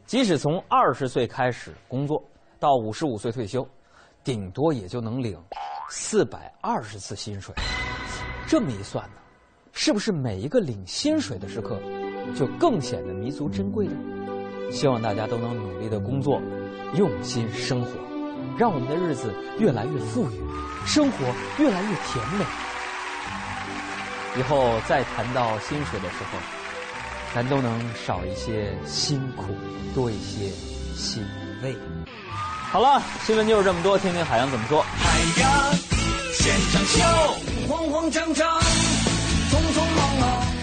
[0.05, 2.23] 即使从二十岁开始工作
[2.61, 3.67] 到五十五岁退休，
[4.23, 5.37] 顶多也就能领
[5.89, 7.53] 四百二十次薪水。
[8.47, 9.15] 这么一算呢，
[9.73, 11.77] 是不是每一个领薪水的时刻，
[12.33, 13.97] 就更显得弥足珍贵呢？
[14.73, 16.41] 希望大家都能努力的工作，
[16.95, 17.91] 用心生活。
[18.57, 20.41] 让我们的日子越来越富裕，
[20.85, 21.17] 生活
[21.59, 22.45] 越来越甜美。
[24.37, 26.39] 以后再谈到薪水的时候，
[27.33, 29.55] 咱都能少一些辛苦，
[29.93, 30.49] 多一些
[30.95, 31.23] 欣
[31.61, 31.75] 慰。
[32.71, 34.81] 好了，新闻就是这么多，听听海洋怎么说。
[34.81, 35.73] 海洋
[36.33, 37.03] 现场秀，
[37.67, 40.62] 慌慌张张，匆匆忙忙。